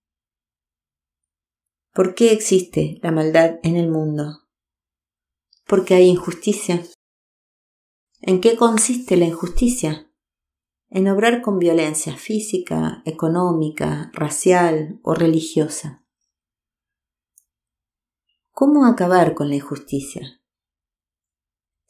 ¿Por 1.92 2.16
qué 2.16 2.32
existe 2.32 2.98
la 3.00 3.12
maldad 3.12 3.60
en 3.62 3.76
el 3.76 3.88
mundo? 3.88 4.40
Porque 5.66 5.94
hay 5.94 6.08
injusticia. 6.08 6.82
¿En 8.20 8.40
qué 8.40 8.56
consiste 8.56 9.16
la 9.16 9.26
injusticia? 9.26 10.10
En 10.90 11.08
obrar 11.08 11.42
con 11.42 11.58
violencia 11.58 12.16
física, 12.16 13.02
económica, 13.04 14.10
racial 14.12 14.98
o 15.02 15.14
religiosa. 15.14 16.04
¿Cómo 18.50 18.84
acabar 18.84 19.34
con 19.34 19.48
la 19.48 19.54
injusticia? 19.54 20.42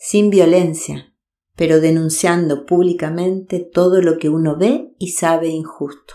sin 0.04 0.30
violencia, 0.30 1.11
pero 1.56 1.80
denunciando 1.80 2.64
públicamente 2.66 3.60
todo 3.60 4.00
lo 4.00 4.18
que 4.18 4.28
uno 4.28 4.56
ve 4.56 4.94
y 4.98 5.12
sabe 5.12 5.48
injusto. 5.48 6.14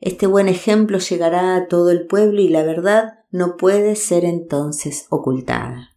Este 0.00 0.26
buen 0.26 0.48
ejemplo 0.48 0.98
llegará 0.98 1.56
a 1.56 1.68
todo 1.68 1.90
el 1.90 2.06
pueblo 2.06 2.40
y 2.40 2.48
la 2.48 2.62
verdad 2.62 3.20
no 3.30 3.56
puede 3.56 3.96
ser 3.96 4.24
entonces 4.24 5.06
ocultada. 5.10 5.96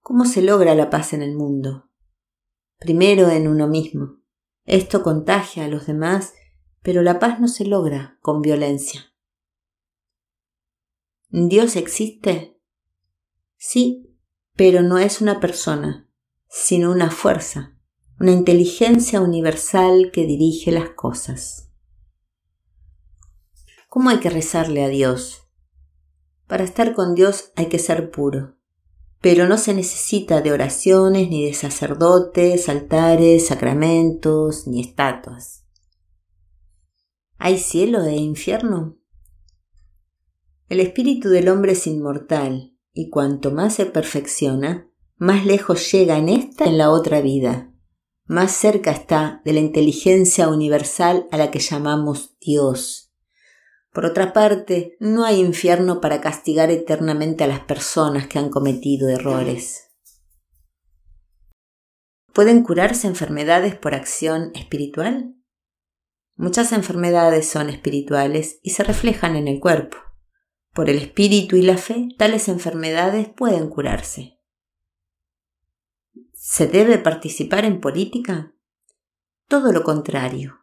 ¿Cómo 0.00 0.24
se 0.24 0.42
logra 0.42 0.74
la 0.74 0.90
paz 0.90 1.12
en 1.12 1.22
el 1.22 1.34
mundo? 1.34 1.90
Primero 2.78 3.28
en 3.28 3.46
uno 3.46 3.68
mismo. 3.68 4.18
Esto 4.64 5.02
contagia 5.02 5.66
a 5.66 5.68
los 5.68 5.86
demás, 5.86 6.32
pero 6.82 7.02
la 7.02 7.18
paz 7.18 7.38
no 7.38 7.48
se 7.48 7.64
logra 7.64 8.18
con 8.20 8.40
violencia. 8.40 9.14
¿Dios 11.28 11.76
existe? 11.76 12.58
Sí, 13.56 14.16
pero 14.56 14.82
no 14.82 14.98
es 14.98 15.20
una 15.20 15.38
persona, 15.38 16.09
sino 16.50 16.90
una 16.90 17.12
fuerza, 17.12 17.78
una 18.18 18.32
inteligencia 18.32 19.20
universal 19.20 20.10
que 20.12 20.26
dirige 20.26 20.72
las 20.72 20.90
cosas. 20.90 21.70
¿Cómo 23.88 24.10
hay 24.10 24.18
que 24.18 24.30
rezarle 24.30 24.82
a 24.82 24.88
Dios? 24.88 25.44
Para 26.48 26.64
estar 26.64 26.92
con 26.92 27.14
Dios 27.14 27.52
hay 27.54 27.66
que 27.66 27.78
ser 27.78 28.10
puro, 28.10 28.56
pero 29.20 29.46
no 29.46 29.58
se 29.58 29.74
necesita 29.74 30.40
de 30.40 30.50
oraciones 30.50 31.30
ni 31.30 31.46
de 31.46 31.54
sacerdotes, 31.54 32.68
altares, 32.68 33.46
sacramentos, 33.46 34.66
ni 34.66 34.80
estatuas. 34.80 35.64
¿Hay 37.38 37.58
cielo 37.58 38.02
e 38.02 38.16
infierno? 38.16 38.98
El 40.68 40.80
espíritu 40.80 41.28
del 41.28 41.48
hombre 41.48 41.72
es 41.72 41.86
inmortal 41.86 42.76
y 42.92 43.08
cuanto 43.08 43.52
más 43.52 43.74
se 43.74 43.86
perfecciona, 43.86 44.89
más 45.20 45.44
lejos 45.44 45.92
llega 45.92 46.16
en 46.16 46.30
esta 46.30 46.64
y 46.64 46.70
en 46.70 46.78
la 46.78 46.90
otra 46.90 47.20
vida, 47.20 47.70
más 48.24 48.52
cerca 48.52 48.90
está 48.90 49.42
de 49.44 49.52
la 49.52 49.60
inteligencia 49.60 50.48
universal 50.48 51.28
a 51.30 51.36
la 51.36 51.50
que 51.50 51.58
llamamos 51.58 52.38
Dios. 52.40 53.12
Por 53.92 54.06
otra 54.06 54.32
parte, 54.32 54.96
no 54.98 55.26
hay 55.26 55.40
infierno 55.40 56.00
para 56.00 56.22
castigar 56.22 56.70
eternamente 56.70 57.44
a 57.44 57.48
las 57.48 57.60
personas 57.60 58.28
que 58.28 58.38
han 58.38 58.48
cometido 58.48 59.10
errores. 59.10 59.90
¿Pueden 62.32 62.62
curarse 62.62 63.06
enfermedades 63.06 63.74
por 63.74 63.94
acción 63.94 64.52
espiritual? 64.54 65.34
Muchas 66.34 66.72
enfermedades 66.72 67.46
son 67.46 67.68
espirituales 67.68 68.58
y 68.62 68.70
se 68.70 68.84
reflejan 68.84 69.36
en 69.36 69.48
el 69.48 69.60
cuerpo. 69.60 69.98
Por 70.72 70.88
el 70.88 70.96
espíritu 70.96 71.56
y 71.56 71.62
la 71.62 71.76
fe, 71.76 72.08
tales 72.16 72.48
enfermedades 72.48 73.28
pueden 73.28 73.68
curarse. 73.68 74.39
¿Se 76.52 76.66
debe 76.66 76.98
participar 76.98 77.64
en 77.64 77.80
política? 77.80 78.52
Todo 79.46 79.70
lo 79.70 79.84
contrario. 79.84 80.58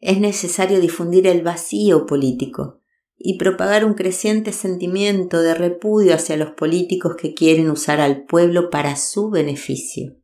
Es 0.00 0.18
necesario 0.18 0.80
difundir 0.80 1.28
el 1.28 1.42
vacío 1.42 2.04
político 2.04 2.80
y 3.16 3.38
propagar 3.38 3.84
un 3.84 3.94
creciente 3.94 4.50
sentimiento 4.50 5.40
de 5.40 5.54
repudio 5.54 6.16
hacia 6.16 6.36
los 6.36 6.50
políticos 6.50 7.14
que 7.14 7.32
quieren 7.32 7.70
usar 7.70 8.00
al 8.00 8.24
pueblo 8.24 8.70
para 8.70 8.96
su 8.96 9.30
beneficio. 9.30 10.16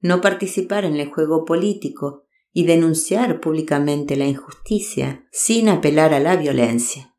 No 0.00 0.20
participar 0.20 0.84
en 0.84 0.96
el 0.96 1.08
juego 1.08 1.46
político 1.46 2.26
y 2.52 2.66
denunciar 2.66 3.40
públicamente 3.40 4.16
la 4.16 4.26
injusticia 4.26 5.26
sin 5.32 5.70
apelar 5.70 6.12
a 6.12 6.20
la 6.20 6.36
violencia. 6.36 7.11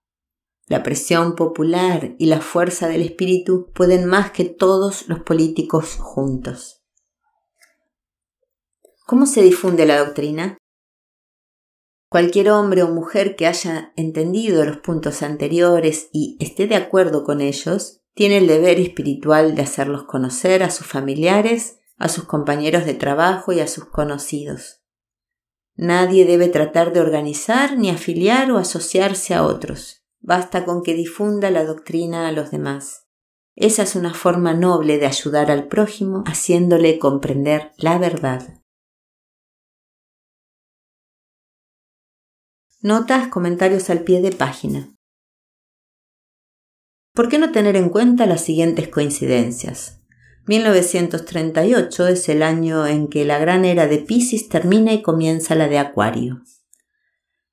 La 0.68 0.82
presión 0.82 1.36
popular 1.36 2.16
y 2.18 2.28
la 2.28 2.40
fuerza 2.40 2.88
del 2.88 3.02
espíritu 3.02 3.72
pueden 3.74 4.06
más 4.06 4.32
que 4.32 4.46
todos 4.46 5.08
los 5.10 5.20
políticos 5.20 5.98
juntos. 6.00 6.84
¿Cómo 9.06 9.26
se 9.26 9.42
difunde 9.42 9.86
la 9.86 10.00
doctrina? 10.00 10.58
Cualquier 12.08 12.52
hombre 12.52 12.84
o 12.84 12.90
mujer 12.90 13.36
que 13.36 13.48
haya 13.48 13.92
entendido 13.98 14.64
los 14.64 14.78
puntos 14.78 15.22
anteriores 15.22 16.10
y 16.14 16.38
esté 16.40 16.68
de 16.68 16.76
acuerdo 16.76 17.24
con 17.24 17.42
ellos, 17.42 18.02
tiene 18.14 18.38
el 18.38 18.48
deber 18.48 18.80
espiritual 18.80 19.56
de 19.56 19.64
hacerlos 19.64 20.04
conocer 20.04 20.64
a 20.64 20.70
sus 20.70 20.88
familiares, 20.88 21.80
a 21.98 22.08
sus 22.08 22.24
compañeros 22.26 22.86
de 22.86 22.94
trabajo 22.94 23.52
y 23.52 23.60
a 23.60 23.68
sus 23.68 23.86
conocidos. 23.86 24.82
Nadie 25.76 26.26
debe 26.26 26.48
tratar 26.50 26.94
de 26.94 27.02
organizar 27.02 27.78
ni 27.78 27.90
afiliar 27.90 28.52
o 28.52 28.58
asociarse 28.58 29.34
a 29.34 29.44
otros. 29.44 30.03
Basta 30.26 30.64
con 30.64 30.84
que 30.84 30.94
difunda 30.94 31.52
la 31.52 31.66
doctrina 31.66 32.30
a 32.30 32.32
los 32.32 32.50
demás. 32.50 33.10
Esa 33.56 33.84
es 33.84 33.96
una 33.96 34.14
forma 34.14 34.54
noble 34.54 34.98
de 34.98 35.06
ayudar 35.06 35.52
al 35.52 35.68
prójimo 35.68 36.24
haciéndole 36.26 36.98
comprender 36.98 37.74
la 37.78 37.98
verdad. 37.98 38.62
Notas, 42.82 43.28
comentarios 43.28 43.90
al 43.90 44.04
pie 44.04 44.22
de 44.22 44.32
página. 44.32 44.96
¿Por 47.14 47.28
qué 47.28 47.38
no 47.38 47.52
tener 47.52 47.76
en 47.76 47.90
cuenta 47.90 48.26
las 48.26 48.42
siguientes 48.42 48.88
coincidencias? 48.88 50.02
1938 50.48 52.08
es 52.08 52.30
el 52.30 52.44
año 52.44 52.88
en 52.88 53.10
que 53.10 53.26
la 53.26 53.40
gran 53.40 53.66
era 53.66 53.88
de 53.88 54.00
Pisces 54.00 54.48
termina 54.48 54.94
y 54.94 55.02
comienza 55.02 55.54
la 55.54 55.68
de 55.68 55.80
Acuario. 55.80 56.44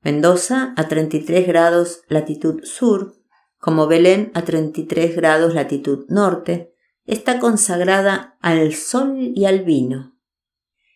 Mendoza 0.02 0.72
a 0.76 0.88
33 0.88 1.46
grados 1.46 2.02
latitud 2.08 2.62
sur, 2.64 3.14
como 3.58 3.86
Belén 3.86 4.30
a 4.34 4.42
33 4.42 5.14
grados 5.14 5.54
latitud 5.54 6.06
norte, 6.08 6.74
está 7.04 7.38
consagrada 7.38 8.38
al 8.40 8.74
sol 8.74 9.32
y 9.34 9.44
al 9.44 9.60
vino. 9.60 10.16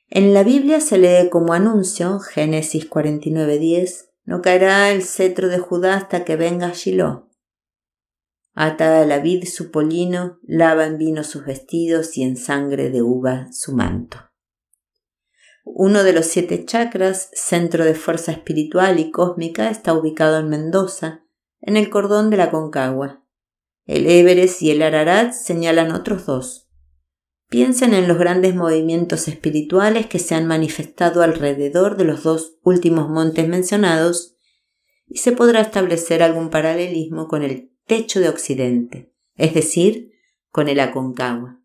En 0.08 0.32
la 0.32 0.42
Biblia 0.42 0.80
se 0.80 0.96
lee 0.96 1.28
como 1.28 1.52
anuncio, 1.52 2.20
Génesis 2.20 2.88
49.10, 2.88 4.10
no 4.24 4.40
caerá 4.40 4.90
el 4.90 5.02
cetro 5.02 5.48
de 5.48 5.58
Judá 5.58 5.96
hasta 5.96 6.24
que 6.24 6.36
venga 6.36 6.72
Shiloh. 6.72 7.28
Ata 8.54 9.02
a 9.02 9.06
la 9.06 9.18
vid 9.18 9.44
su 9.44 9.70
polino, 9.70 10.38
lava 10.44 10.86
en 10.86 10.96
vino 10.96 11.24
sus 11.24 11.44
vestidos 11.44 12.16
y 12.16 12.22
en 12.22 12.36
sangre 12.36 12.88
de 12.90 13.02
uva 13.02 13.48
su 13.52 13.74
manto. 13.74 14.18
Uno 15.64 16.04
de 16.04 16.12
los 16.12 16.26
siete 16.26 16.64
chakras, 16.66 17.30
centro 17.32 17.84
de 17.84 17.94
fuerza 17.94 18.32
espiritual 18.32 19.00
y 19.00 19.10
cósmica, 19.10 19.70
está 19.70 19.94
ubicado 19.94 20.38
en 20.38 20.50
Mendoza, 20.50 21.24
en 21.62 21.78
el 21.78 21.88
cordón 21.88 22.28
de 22.28 22.36
la 22.36 22.50
Concagua. 22.50 23.24
El 23.86 24.06
Everest 24.06 24.60
y 24.62 24.70
el 24.70 24.82
Ararat 24.82 25.32
señalan 25.32 25.92
otros 25.92 26.26
dos. 26.26 26.68
Piensen 27.48 27.94
en 27.94 28.08
los 28.08 28.18
grandes 28.18 28.54
movimientos 28.54 29.26
espirituales 29.26 30.06
que 30.06 30.18
se 30.18 30.34
han 30.34 30.46
manifestado 30.46 31.22
alrededor 31.22 31.96
de 31.96 32.04
los 32.04 32.22
dos 32.22 32.58
últimos 32.62 33.08
montes 33.08 33.48
mencionados 33.48 34.36
y 35.06 35.18
se 35.18 35.32
podrá 35.32 35.60
establecer 35.60 36.22
algún 36.22 36.50
paralelismo 36.50 37.26
con 37.26 37.42
el 37.42 37.72
techo 37.86 38.20
de 38.20 38.28
Occidente, 38.28 39.12
es 39.36 39.54
decir, 39.54 40.12
con 40.50 40.68
el 40.68 40.80
Aconcagua. 40.80 41.63